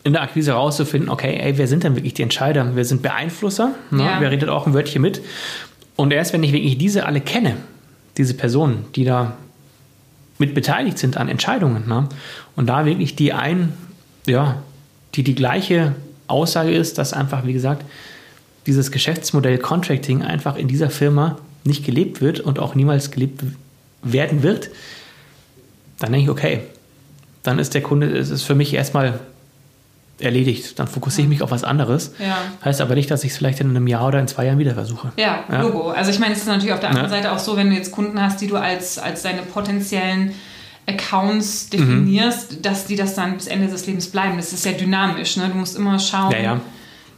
[0.03, 2.71] in der Akquise rauszufinden, okay, ey, wer sind denn wirklich die Entscheider?
[2.73, 3.71] Wer sind Beeinflusser?
[3.89, 4.03] Ne?
[4.03, 4.15] Ja.
[4.19, 5.21] Wer redet auch ein Wörtchen mit?
[5.95, 7.55] Und erst wenn ich wirklich diese alle kenne,
[8.17, 9.37] diese Personen, die da
[10.39, 12.09] mit beteiligt sind an Entscheidungen, ne?
[12.55, 13.73] und da wirklich die ein,
[14.27, 14.61] ja,
[15.15, 15.95] die die gleiche
[16.27, 17.85] Aussage ist, dass einfach, wie gesagt,
[18.65, 23.43] dieses Geschäftsmodell Contracting einfach in dieser Firma nicht gelebt wird und auch niemals gelebt
[24.01, 24.69] werden wird,
[25.99, 26.61] dann denke ich, okay,
[27.43, 29.19] dann ist der Kunde, es ist für mich erstmal
[30.19, 30.77] erledigt.
[30.79, 32.13] Dann fokussiere ich mich auf was anderes.
[32.19, 32.37] Ja.
[32.63, 34.73] Heißt aber nicht, dass ich es vielleicht in einem Jahr oder in zwei Jahren wieder
[34.73, 35.11] versuche.
[35.17, 35.61] Ja, Ja.
[35.61, 35.89] Logo.
[35.89, 37.15] Also ich meine, es ist natürlich auf der anderen Ja.
[37.17, 40.33] Seite auch so, wenn du jetzt Kunden hast, die du als, als deine potenziellen
[40.87, 41.77] Accounts Mhm.
[41.77, 44.35] definierst, dass die das dann bis Ende des Lebens bleiben.
[44.37, 45.37] Das ist ja dynamisch.
[45.37, 45.47] Ne?
[45.49, 46.59] Du musst immer schauen, Ja,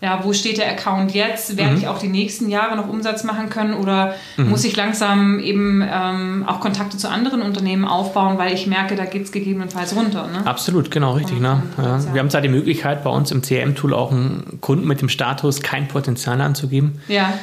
[0.05, 0.17] ja.
[0.17, 1.57] ja, wo steht der Account jetzt?
[1.57, 1.77] Werde Mhm.
[1.79, 6.43] ich auch die nächsten Jahre noch Umsatz machen können oder muss ich langsam eben ähm,
[6.47, 10.27] auch Kontakte zu anderen Unternehmen aufbauen, weil ich merke, da geht es gegebenenfalls runter.
[10.27, 10.45] Ne?
[10.45, 11.39] Absolut, genau, richtig.
[11.39, 11.63] Ne?
[11.77, 12.13] Ja.
[12.13, 15.61] Wir haben zwar die Möglichkeit, bei uns im CRM-Tool auch einen Kunden mit dem Status
[15.61, 17.01] kein Potenzial anzugeben.
[17.07, 17.33] Ja,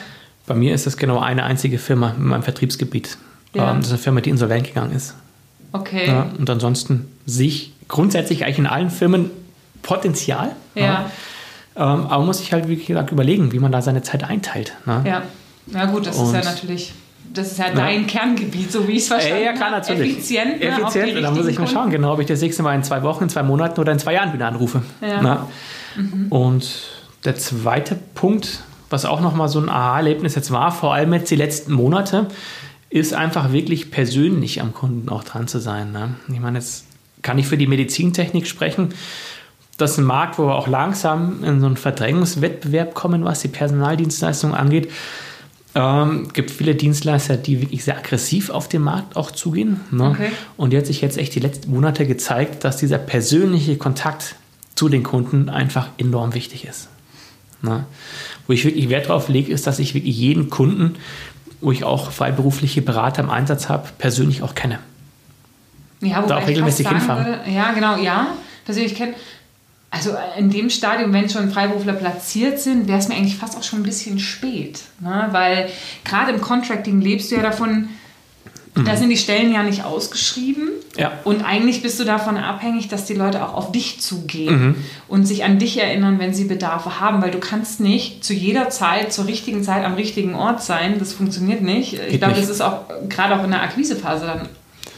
[0.47, 3.17] Bei mir ist das genau eine einzige Firma in meinem Vertriebsgebiet.
[3.55, 3.71] Ja.
[3.71, 5.15] Ähm, Das ist eine Firma, die insolvent gegangen ist.
[5.73, 6.07] okay.
[6.09, 9.31] Ja, und ansonsten sehe ich grundsätzlich eigentlich in allen Firmen
[9.83, 10.53] Potenzial.
[10.75, 11.11] Ja.
[11.75, 14.75] Ähm, aber man muss sich halt, wie gesagt, überlegen, wie man da seine Zeit einteilt.
[14.87, 15.03] Ne?
[15.07, 15.23] Ja,
[15.67, 16.93] ja gut, das ist ja Und- natürlich,
[17.33, 19.81] das ist ja dein Kerngebiet, so wie ich es verstanden ja, klar, habe.
[19.81, 20.13] natürlich.
[20.19, 21.17] Effizient, ne, Effizient.
[21.17, 23.25] Und da muss ich mal schauen, genau, ob ich das nächste Mal in zwei Wochen,
[23.25, 24.83] in zwei Monaten oder in zwei Jahren wieder anrufe.
[25.01, 25.23] Ja.
[25.23, 25.49] Na?
[26.31, 26.69] Und
[27.25, 28.61] der zweite Punkt,
[28.91, 32.27] was auch nochmal so ein Aha-Erlebnis jetzt war, vor allem jetzt die letzten Monate,
[32.91, 35.93] ist einfach wirklich persönlich am Kunden auch dran zu sein.
[35.93, 36.15] Ne?
[36.31, 36.85] Ich meine, jetzt
[37.23, 38.91] kann ich für die Medizintechnik sprechen.
[39.79, 43.49] Das ist ein Markt, wo wir auch langsam in so einen Verdrängungswettbewerb kommen, was die
[43.49, 44.91] Personaldienstleistung angeht.
[45.75, 49.81] Ähm, gibt viele Dienstleister, die wirklich sehr aggressiv auf den Markt auch zugehen.
[49.91, 50.11] Ne?
[50.11, 50.31] Okay.
[50.59, 54.37] Und jetzt sich jetzt echt die letzten Monate gezeigt, dass dieser persönliche Kontakt
[54.75, 56.89] zu den Kunden einfach enorm wichtig ist.
[57.63, 57.87] Ne?
[58.47, 60.97] Wo ich wirklich Wert drauf lege, ist, dass ich wirklich jeden Kunden,
[61.63, 64.79] wo ich auch freiberufliche Berater im Einsatz habe, persönlich auch kenne.
[66.01, 67.25] Ja, Da wobei auch regelmäßig hinfahren.
[67.25, 68.29] Würde, ja, genau, ja.
[68.65, 69.15] Persönlich kennen.
[69.93, 73.63] Also in dem Stadium, wenn schon Freiberufler platziert sind, wäre es mir eigentlich fast auch
[73.63, 74.81] schon ein bisschen spät.
[75.01, 75.29] Ne?
[75.33, 75.69] Weil
[76.03, 77.91] gerade im Contracting lebst du ja davon,
[78.75, 80.71] da sind die Stellen ja nicht ausgeschrieben.
[80.97, 81.13] Ja.
[81.25, 84.77] Und eigentlich bist du davon abhängig, dass die Leute auch auf dich zugehen
[85.09, 88.71] und sich an dich erinnern, wenn sie Bedarfe haben, weil du kannst nicht zu jeder
[88.71, 90.99] Zeit, zur richtigen Zeit am richtigen Ort sein.
[90.99, 91.93] Das funktioniert nicht.
[91.93, 92.45] Ich Geht glaube, nicht.
[92.45, 94.49] das ist auch gerade auch in der Akquisephase dann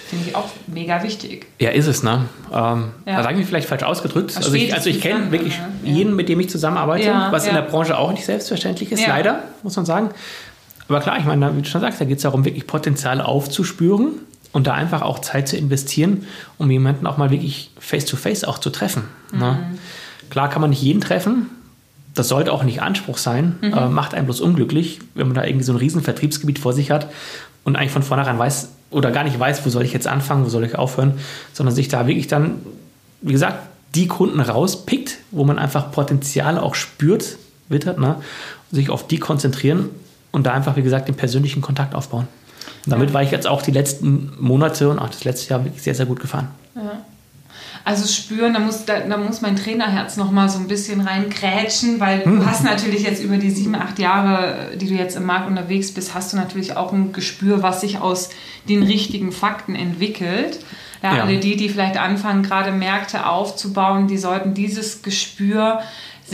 [0.09, 1.47] Finde ich auch mega wichtig.
[1.59, 2.27] Ja, ist es, ne?
[2.53, 3.17] Ähm, ja.
[3.17, 4.37] Also eigentlich vielleicht falsch ausgedrückt.
[4.37, 5.69] Also ich, also ich kenne wirklich ja.
[5.83, 9.45] jeden, mit dem ich zusammenarbeite, ja, was in der Branche auch nicht selbstverständlich ist, leider,
[9.63, 10.11] muss man sagen.
[10.89, 14.13] Aber klar, ich meine, wie du schon sagst, da geht es darum, wirklich Potenzial aufzuspüren
[14.53, 16.27] und da einfach auch Zeit zu investieren,
[16.59, 19.05] um jemanden auch mal wirklich face-to-face -face auch zu treffen.
[19.33, 19.39] Ne?
[19.39, 19.41] Mhm.
[19.41, 19.79] Ne?
[20.31, 21.49] Klar kann man nicht jeden treffen,
[22.15, 23.73] das sollte auch nicht Anspruch sein, mhm.
[23.73, 26.91] äh, macht einen bloß unglücklich, wenn man da irgendwie so ein riesen Vertriebsgebiet vor sich
[26.91, 27.09] hat
[27.65, 30.49] und eigentlich von vornherein weiß oder gar nicht weiß, wo soll ich jetzt anfangen, wo
[30.49, 31.19] soll ich aufhören,
[31.53, 32.61] sondern sich da wirklich dann,
[33.23, 33.59] wie gesagt,
[33.95, 38.17] die Kunden rauspickt, wo man einfach Potenzial auch spürt, wittert, ne?
[38.71, 39.91] und sich auf die konzentrieren
[40.33, 42.27] und da einfach, wie gesagt, den persönlichen Kontakt aufbauen.
[42.85, 43.15] Und damit ja.
[43.15, 46.07] war ich jetzt auch die letzten Monate und auch das letzte Jahr wirklich sehr, sehr
[46.07, 46.49] gut gefahren.
[46.75, 47.05] Ja.
[47.87, 52.01] Also spüren, da muss, da, da muss mein Trainerherz noch mal so ein bisschen reinkrätschen,
[52.01, 52.41] weil hm.
[52.41, 55.93] du hast natürlich jetzt über die sieben, acht Jahre, die du jetzt im Markt unterwegs
[55.93, 58.31] bist, hast du natürlich auch ein Gespür, was sich aus
[58.69, 60.61] den richtigen Fakten entwickelt.
[61.03, 61.23] Ja, ja.
[61.25, 65.83] Alle die, die vielleicht anfangen, gerade Märkte aufzubauen, die sollten dieses Gespür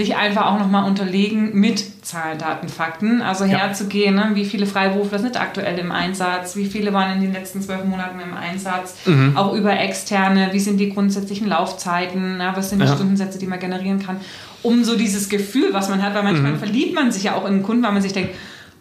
[0.01, 3.21] sich einfach auch nochmal unterlegen mit Zahlen, Daten, Fakten.
[3.21, 4.31] Also herzugehen, ne?
[4.35, 8.19] wie viele Freiberufler sind aktuell im Einsatz, wie viele waren in den letzten zwölf Monaten
[8.21, 9.37] im Einsatz, mhm.
[9.37, 12.95] auch über externe, wie sind die grundsätzlichen Laufzeiten, na, was sind die ja.
[12.95, 14.21] Stundensätze, die man generieren kann,
[14.63, 16.59] um so dieses Gefühl, was man hat, weil manchmal mhm.
[16.59, 18.35] verliebt man sich ja auch in einen Kunden, weil man sich denkt,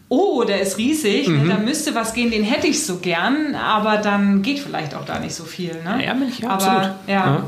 [0.07, 1.49] oh, der ist riesig, ne, mhm.
[1.49, 5.19] da müsste was gehen, den hätte ich so gern, aber dann geht vielleicht auch da
[5.19, 5.75] nicht so viel.
[5.83, 6.03] Ne?
[6.05, 6.83] Ja, bin ich aber, absolut.
[7.07, 7.43] Ja, ja.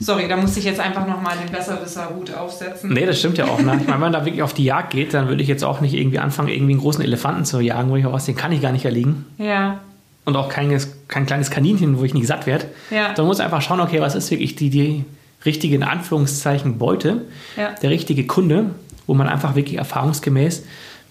[0.00, 2.92] Sorry, da musste ich jetzt einfach nochmal den Besserwisser-Hut aufsetzen.
[2.92, 3.60] Nee, das stimmt ja auch.
[3.60, 3.78] Ne?
[3.80, 5.80] Ich meine, wenn man da wirklich auf die Jagd geht, dann würde ich jetzt auch
[5.80, 8.50] nicht irgendwie anfangen, irgendwie einen großen Elefanten zu jagen, wo ich auch was, den kann
[8.50, 9.26] ich gar nicht erliegen.
[9.38, 9.80] Ja.
[10.24, 10.76] Und auch kein,
[11.06, 12.66] kein kleines Kaninchen, wo ich nicht satt werde.
[12.90, 13.08] Ja.
[13.08, 15.04] Sondern muss einfach schauen, okay, was ist wirklich die, die
[15.44, 17.22] richtige, in Anführungszeichen, Beute,
[17.56, 17.70] ja.
[17.80, 18.70] der richtige Kunde,
[19.06, 20.64] wo man einfach wirklich erfahrungsgemäß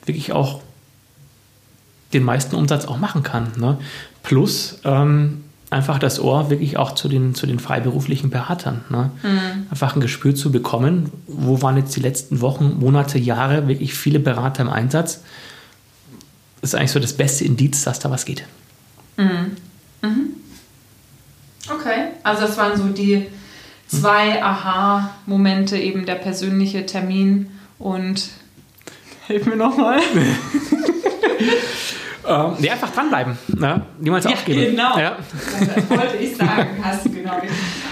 [0.06, 0.62] wirklich auch
[2.14, 3.52] den meisten Umsatz auch machen kann.
[3.58, 3.78] Ne?
[4.22, 5.44] Plus, ähm,
[5.74, 8.82] einfach das Ohr wirklich auch zu den, zu den freiberuflichen Beratern.
[8.90, 9.12] Ne?
[9.24, 9.68] Mhm.
[9.70, 14.20] Einfach ein Gespür zu bekommen, wo waren jetzt die letzten Wochen, Monate, Jahre wirklich viele
[14.20, 15.22] Berater im Einsatz.
[16.62, 18.46] Das ist eigentlich so das beste Indiz, dass da was geht.
[19.18, 19.58] Mhm.
[20.02, 20.30] Mhm.
[21.70, 23.28] Okay, also das waren so die
[23.88, 28.30] zwei Aha-Momente, eben der persönliche Termin und
[29.28, 30.00] hilf mir nochmal.
[32.28, 33.38] Ähm, nee, einfach dranbleiben.
[33.48, 33.82] Ne?
[34.00, 34.72] Niemals ja, aufgeben.
[34.72, 34.98] Genau.
[34.98, 35.18] Ja.
[35.60, 36.68] Das wollte ich sagen.
[36.82, 37.34] Hast du genau.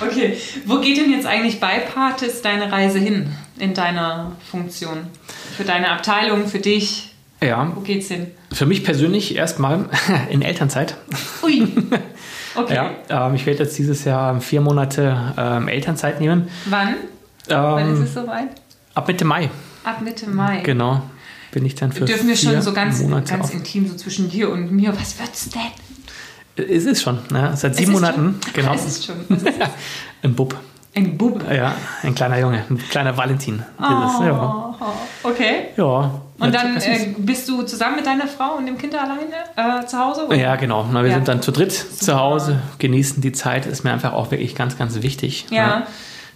[0.02, 0.38] Okay.
[0.66, 5.08] Wo geht denn jetzt eigentlich bei Partis deine Reise hin in deiner Funktion?
[5.58, 7.14] Für deine Abteilung, für dich?
[7.42, 7.72] Ja.
[7.76, 8.28] Wo geht's hin?
[8.52, 9.86] Für mich persönlich erstmal
[10.30, 10.96] in Elternzeit.
[11.44, 11.68] Ui.
[12.54, 12.76] Okay.
[13.10, 16.50] Ja, ähm, ich werde jetzt dieses Jahr vier Monate ähm, Elternzeit nehmen.
[16.66, 16.90] Wann?
[16.90, 16.96] Ähm,
[17.48, 18.50] Wann ist es soweit?
[18.94, 19.50] Ab Mitte Mai.
[19.86, 20.60] Ab Mitte Mai.
[20.60, 21.02] Genau
[21.52, 24.72] bin ich dann für Dürfen wir schon so ganz, ganz intim so zwischen dir und
[24.72, 25.62] mir, was wird's denn?
[26.56, 27.52] Es ist schon, ne?
[27.56, 28.40] seit sieben Monaten.
[28.42, 28.54] Schon?
[28.54, 28.74] Genau.
[28.74, 29.16] Es ist schon.
[29.30, 29.54] Es ist
[30.24, 30.56] ein Bub.
[30.94, 31.42] Ein Bub?
[31.50, 33.64] Ja, ein kleiner Junge, ein kleiner Valentin.
[33.80, 34.76] Oh, ja.
[35.24, 35.68] Okay.
[35.78, 36.22] Ja.
[36.38, 39.22] Und dann äh, bist du zusammen mit deiner Frau und dem Kind alleine
[39.56, 40.26] äh, zu Hause?
[40.26, 40.36] Oder?
[40.36, 40.86] Ja, genau.
[40.92, 41.16] Na, wir ja.
[41.16, 41.96] sind dann zu dritt Super.
[41.98, 43.68] zu Hause, genießen die Zeit.
[43.68, 45.46] Ist mir einfach auch wirklich ganz, ganz wichtig.
[45.50, 45.80] Ja.
[45.80, 45.88] Ne?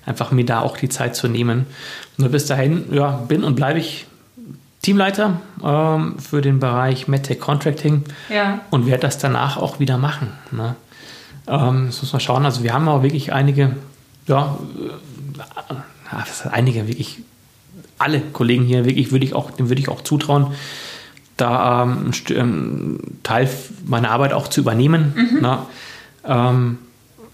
[0.05, 1.65] Einfach mir da auch die Zeit zu nehmen.
[2.17, 4.05] Nur bis dahin ja, bin und bleibe ich
[4.85, 8.59] Teamleiter ähm, für den Bereich MedTech Contracting ja.
[8.69, 10.29] und werde das danach auch wieder machen.
[10.51, 10.75] Ne?
[11.47, 12.45] Ähm, das muss man schauen.
[12.45, 13.75] Also wir haben auch wirklich einige,
[14.27, 17.17] ja, äh, einige wirklich,
[17.97, 20.53] alle Kollegen hier wirklich würde ich auch, dem würde ich auch zutrauen,
[21.35, 23.49] da ähm, einen ähm, Teil
[23.87, 25.13] meiner Arbeit auch zu übernehmen.
[25.15, 25.41] Mhm.
[25.41, 25.57] Ne?
[26.25, 26.77] Ähm,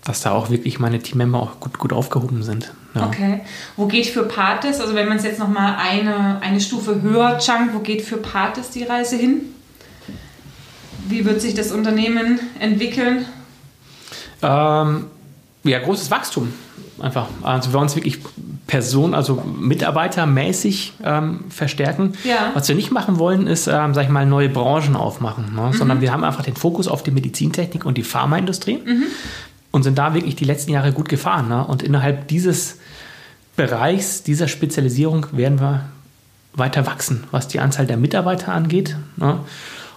[0.04, 2.74] dass da auch wirklich meine Teammember auch gut, gut aufgehoben sind.
[2.96, 3.06] Ja.
[3.06, 3.42] Okay.
[3.78, 7.74] Wo geht für Partis, also wenn man es jetzt nochmal eine, eine Stufe höher chunkt,
[7.74, 9.42] wo geht für Partis die Reise hin?
[11.08, 13.26] Wie wird sich das Unternehmen entwickeln?
[14.42, 15.06] Ähm,
[15.64, 16.54] ja, großes Wachstum
[17.00, 17.28] einfach.
[17.42, 18.20] Also wir uns wirklich
[18.68, 22.14] Person, also mitarbeitermäßig ähm, verstärken.
[22.24, 22.52] Ja.
[22.54, 25.62] Was wir nicht machen wollen, ist, ähm, sag ich mal, neue Branchen aufmachen, ne?
[25.62, 25.74] mhm.
[25.74, 28.80] sondern wir haben einfach den Fokus auf die Medizintechnik und die Pharmaindustrie.
[28.86, 29.06] Mhm
[29.72, 31.48] und sind da wirklich die letzten Jahre gut gefahren.
[31.48, 31.66] Ne?
[31.66, 32.78] Und innerhalb dieses
[33.56, 35.86] Bereichs, dieser Spezialisierung werden wir
[36.54, 39.40] weiter wachsen, was die Anzahl der Mitarbeiter angeht, ne?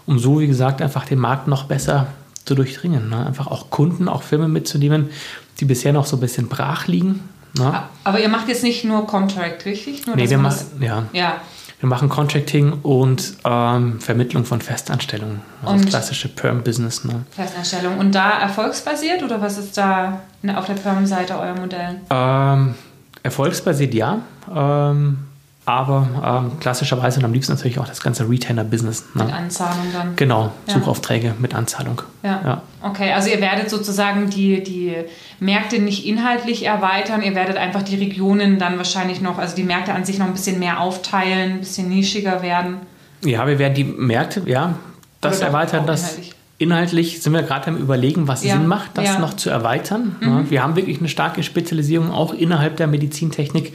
[0.07, 2.09] um so, wie gesagt, einfach den Markt noch besser
[2.45, 3.09] zu durchdringen.
[3.09, 3.27] Ne?
[3.27, 5.11] Einfach auch Kunden, auch Firmen mitzunehmen,
[5.59, 7.20] die bisher noch so ein bisschen brach liegen.
[7.57, 7.83] Ne?
[8.05, 10.07] Aber ihr macht jetzt nicht nur Contract, richtig?
[10.07, 11.05] Nur, nee, wir machen, ja.
[11.12, 11.41] ja.
[11.85, 15.43] Wir machen Contracting und ähm, Vermittlung von Festanstellungen.
[15.62, 17.05] Also das klassische Perm-Business.
[17.05, 17.26] Ne?
[17.30, 17.99] Festanstellung.
[17.99, 20.22] Und da erfolgsbasiert oder was ist da
[20.57, 22.01] auf der Perm-Seite euer Modell?
[22.09, 22.74] Ähm,
[23.22, 24.22] erfolgsbasiert ja.
[24.51, 25.18] Ähm,
[25.67, 29.07] aber ähm, klassischerweise und am liebsten natürlich auch das ganze Retainer-Business.
[29.15, 29.25] Ne?
[29.25, 30.17] Mit Anzahlung dann.
[30.17, 31.35] Genau, Suchaufträge ja.
[31.39, 32.03] mit Anzahlung.
[32.23, 32.41] Ja.
[32.45, 32.62] ja.
[32.83, 34.95] Okay, also ihr werdet sozusagen die, die
[35.41, 39.95] Märkte nicht inhaltlich erweitern, ihr werdet einfach die Regionen dann wahrscheinlich noch, also die Märkte
[39.95, 42.79] an sich noch ein bisschen mehr aufteilen, ein bisschen nischiger werden.
[43.25, 44.75] Ja, wir werden die Märkte, ja,
[45.23, 46.03] das erweitern, das.
[46.03, 46.35] Inhaltlich.
[46.57, 48.55] Inhaltlich sind wir gerade am Überlegen, was ja.
[48.55, 50.15] Sinn macht, das noch zu erweitern.
[50.21, 50.51] Mhm.
[50.51, 53.73] Wir haben wirklich eine starke Spezialisierung auch innerhalb der Medizintechnik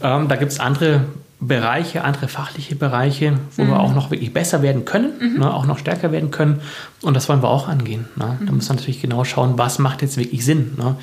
[0.00, 1.04] ähm, da gibt es andere
[1.38, 3.68] Bereiche, andere fachliche Bereiche, wo mhm.
[3.68, 5.40] wir auch noch wirklich besser werden können, mhm.
[5.40, 6.60] ne, auch noch stärker werden können.
[7.02, 8.06] Und das wollen wir auch angehen.
[8.16, 8.38] Ne?
[8.40, 8.56] Da mhm.
[8.56, 10.74] muss man natürlich genau schauen, was macht jetzt wirklich Sinn.
[10.78, 10.96] Ne?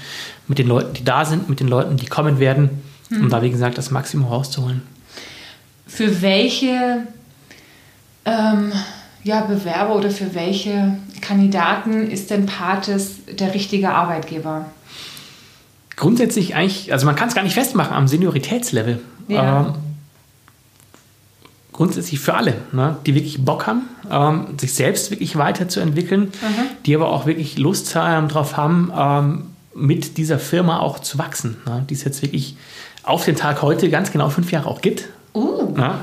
[0.47, 2.81] Mit den Leuten, die da sind, mit den Leuten, die kommen werden,
[3.11, 3.29] um mhm.
[3.29, 4.81] da, wie gesagt, das Maximum rauszuholen.
[5.85, 7.03] Für welche
[8.25, 8.71] ähm,
[9.23, 14.65] ja, Bewerber oder für welche Kandidaten ist denn Pates der richtige Arbeitgeber?
[15.95, 18.99] Grundsätzlich eigentlich, also man kann es gar nicht festmachen am Senioritätslevel.
[19.27, 19.67] Ja.
[19.67, 19.73] Ähm,
[21.71, 26.31] grundsätzlich für alle, ne, die wirklich Bock haben, ähm, sich selbst wirklich weiterzuentwickeln, mhm.
[26.85, 29.43] die aber auch wirklich Lust ähm, drauf haben, ähm,
[29.75, 32.55] mit dieser Firma auch zu wachsen, ne, die es jetzt wirklich
[33.01, 35.09] auf den Tag heute ganz genau fünf Jahre auch gibt.
[35.33, 35.73] Uh.
[35.75, 35.95] Ne?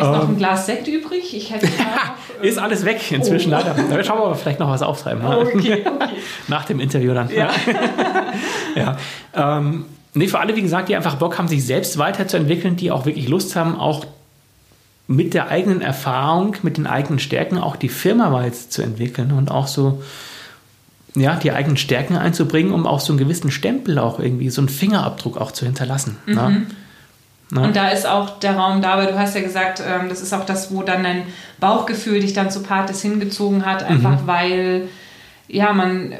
[0.00, 0.38] Ist noch ein ähm.
[0.38, 1.34] Glas Sekt übrig?
[1.34, 3.56] Ich hätte noch, ist alles weg inzwischen, oh.
[3.56, 3.74] leider.
[3.74, 5.22] Da schauen wir aber vielleicht noch was auftreiben.
[5.22, 5.38] Ne?
[5.38, 6.08] Okay, okay.
[6.48, 7.30] Nach dem Interview dann.
[7.30, 7.50] Ja.
[8.74, 8.96] ja.
[9.34, 9.84] Ähm,
[10.14, 13.28] nee, für alle, wie gesagt, die einfach Bock haben, sich selbst weiterzuentwickeln, die auch wirklich
[13.28, 14.06] Lust haben, auch
[15.06, 20.02] mit der eigenen Erfahrung, mit den eigenen Stärken auch die Firma weiterzuentwickeln und auch so
[21.16, 24.68] ja, die eigenen Stärken einzubringen, um auch so einen gewissen Stempel auch irgendwie, so einen
[24.68, 26.16] Fingerabdruck auch zu hinterlassen.
[26.26, 26.48] Ne?
[26.48, 26.66] Mhm.
[27.50, 27.60] Ne?
[27.60, 30.32] Und da ist auch der Raum da, weil du hast ja gesagt, ähm, das ist
[30.32, 31.24] auch das, wo dann dein
[31.58, 34.26] Bauchgefühl dich dann zu Partes hingezogen hat, einfach mhm.
[34.26, 34.88] weil
[35.48, 36.16] ja, man äh,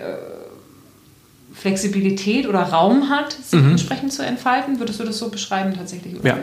[1.55, 3.72] Flexibilität oder Raum hat, sich mhm.
[3.72, 4.81] entsprechend zu entfalten.
[4.81, 6.14] Würdest du das so beschreiben tatsächlich?
[6.24, 6.39] Ja,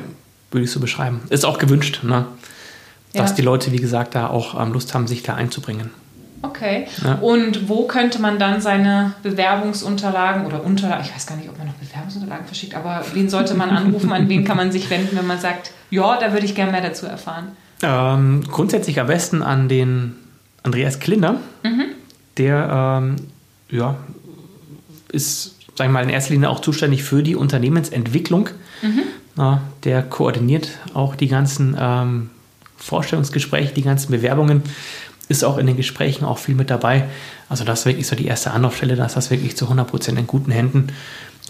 [0.51, 1.21] würde ich so beschreiben.
[1.29, 2.25] Ist auch gewünscht, ne?
[3.13, 3.35] dass ja.
[3.37, 5.89] die Leute, wie gesagt, da auch ähm, Lust haben, sich da einzubringen.
[6.49, 6.87] Okay.
[7.03, 7.15] Ja.
[7.15, 11.67] Und wo könnte man dann seine Bewerbungsunterlagen oder Unterlagen, ich weiß gar nicht, ob man
[11.67, 15.27] noch Bewerbungsunterlagen verschickt, aber wen sollte man anrufen, an wen kann man sich wenden, wenn
[15.27, 17.49] man sagt, ja, da würde ich gerne mehr dazu erfahren?
[17.81, 20.15] Ähm, grundsätzlich am besten an den
[20.63, 21.39] Andreas Klinder.
[21.63, 21.85] Mhm.
[22.37, 23.15] Der ähm,
[23.69, 23.95] ja,
[25.11, 28.49] ist, sag ich mal, in erster Linie auch zuständig für die Unternehmensentwicklung.
[28.81, 29.03] Mhm.
[29.37, 32.29] Ja, der koordiniert auch die ganzen ähm,
[32.77, 34.63] Vorstellungsgespräche, die ganzen Bewerbungen
[35.29, 37.05] ist auch in den Gesprächen auch viel mit dabei.
[37.49, 40.27] Also das ist wirklich so die erste Anlaufstelle, da ist das wirklich zu 100% in
[40.27, 40.87] guten Händen.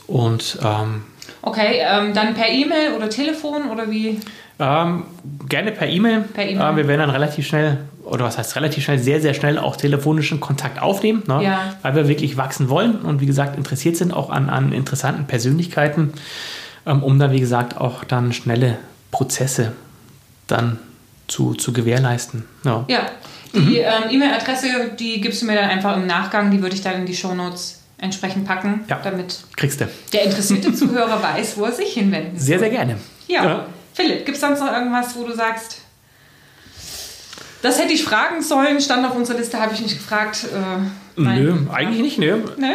[0.07, 1.03] Und ähm,
[1.41, 4.19] okay, ähm, dann per E-Mail oder Telefon oder wie?
[4.59, 5.03] Ähm,
[5.47, 6.21] gerne per E-Mail.
[6.21, 6.73] Per E-Mail.
[6.73, 9.75] Äh, wir werden dann relativ schnell, oder was heißt relativ schnell, sehr, sehr schnell auch
[9.75, 11.43] telefonischen Kontakt aufnehmen, ne?
[11.43, 11.75] ja.
[11.83, 16.13] weil wir wirklich wachsen wollen und wie gesagt interessiert sind auch an, an interessanten Persönlichkeiten,
[16.85, 18.77] ähm, um dann wie gesagt auch dann schnelle
[19.11, 19.73] Prozesse
[20.47, 20.79] dann
[21.27, 22.45] zu, zu gewährleisten.
[22.63, 22.85] Ja.
[22.87, 23.01] ja.
[23.61, 23.85] Die mhm.
[23.85, 24.67] ähm, E-Mail-Adresse,
[24.99, 27.81] die gibst du mir dann einfach im Nachgang, die würde ich dann in die Shownotes
[27.97, 29.87] entsprechend packen, ja, damit kriegst du.
[30.13, 32.45] der interessierte Zuhörer weiß, wo er sich hinwenden soll.
[32.45, 32.97] Sehr, sehr gerne.
[33.27, 33.43] Ja.
[33.43, 33.65] ja.
[33.93, 35.81] Philipp, gibt es sonst noch irgendwas, wo du sagst,
[37.63, 40.45] das hätte ich fragen sollen, stand auf unserer Liste, habe ich nicht gefragt.
[41.17, 42.37] Äh, nö, eigentlich nicht, nö.
[42.57, 42.67] nö.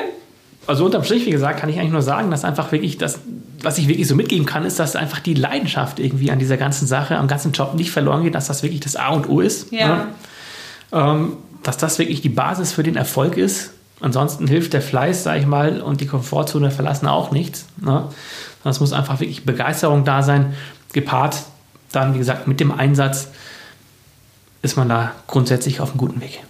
[0.66, 3.20] Also unterm Strich, wie gesagt, kann ich eigentlich nur sagen, dass einfach wirklich das,
[3.62, 6.86] was ich wirklich so mitgeben kann, ist, dass einfach die Leidenschaft irgendwie an dieser ganzen
[6.86, 9.72] Sache, am ganzen Job nicht verloren geht, dass das wirklich das A und O ist.
[9.72, 9.88] Ja.
[9.88, 10.06] Ne?
[10.92, 13.70] Ähm, dass das wirklich die Basis für den Erfolg ist.
[14.00, 17.66] Ansonsten hilft der Fleiß, sage ich mal, und die Komfortzone verlassen auch nichts.
[17.76, 18.08] Ne?
[18.64, 20.54] Muss einfach wirklich Begeisterung da sein,
[20.92, 21.36] gepaart
[21.92, 23.28] dann, wie gesagt, mit dem Einsatz
[24.62, 26.42] ist man da grundsätzlich auf einem guten Weg.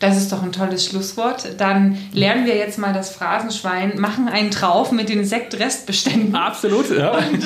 [0.00, 1.48] Das ist doch ein tolles Schlusswort.
[1.58, 6.34] Dann lernen wir jetzt mal das Phrasenschwein, machen einen drauf mit den Sektrestbeständen.
[6.36, 7.18] Absolut, ja.
[7.18, 7.44] Und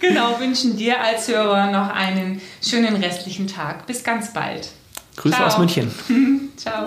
[0.00, 3.86] genau, wünschen dir als Hörer noch einen schönen restlichen Tag.
[3.86, 4.68] Bis ganz bald.
[5.16, 5.46] Grüße Ciao.
[5.46, 5.90] aus München.
[6.56, 6.86] Ciao.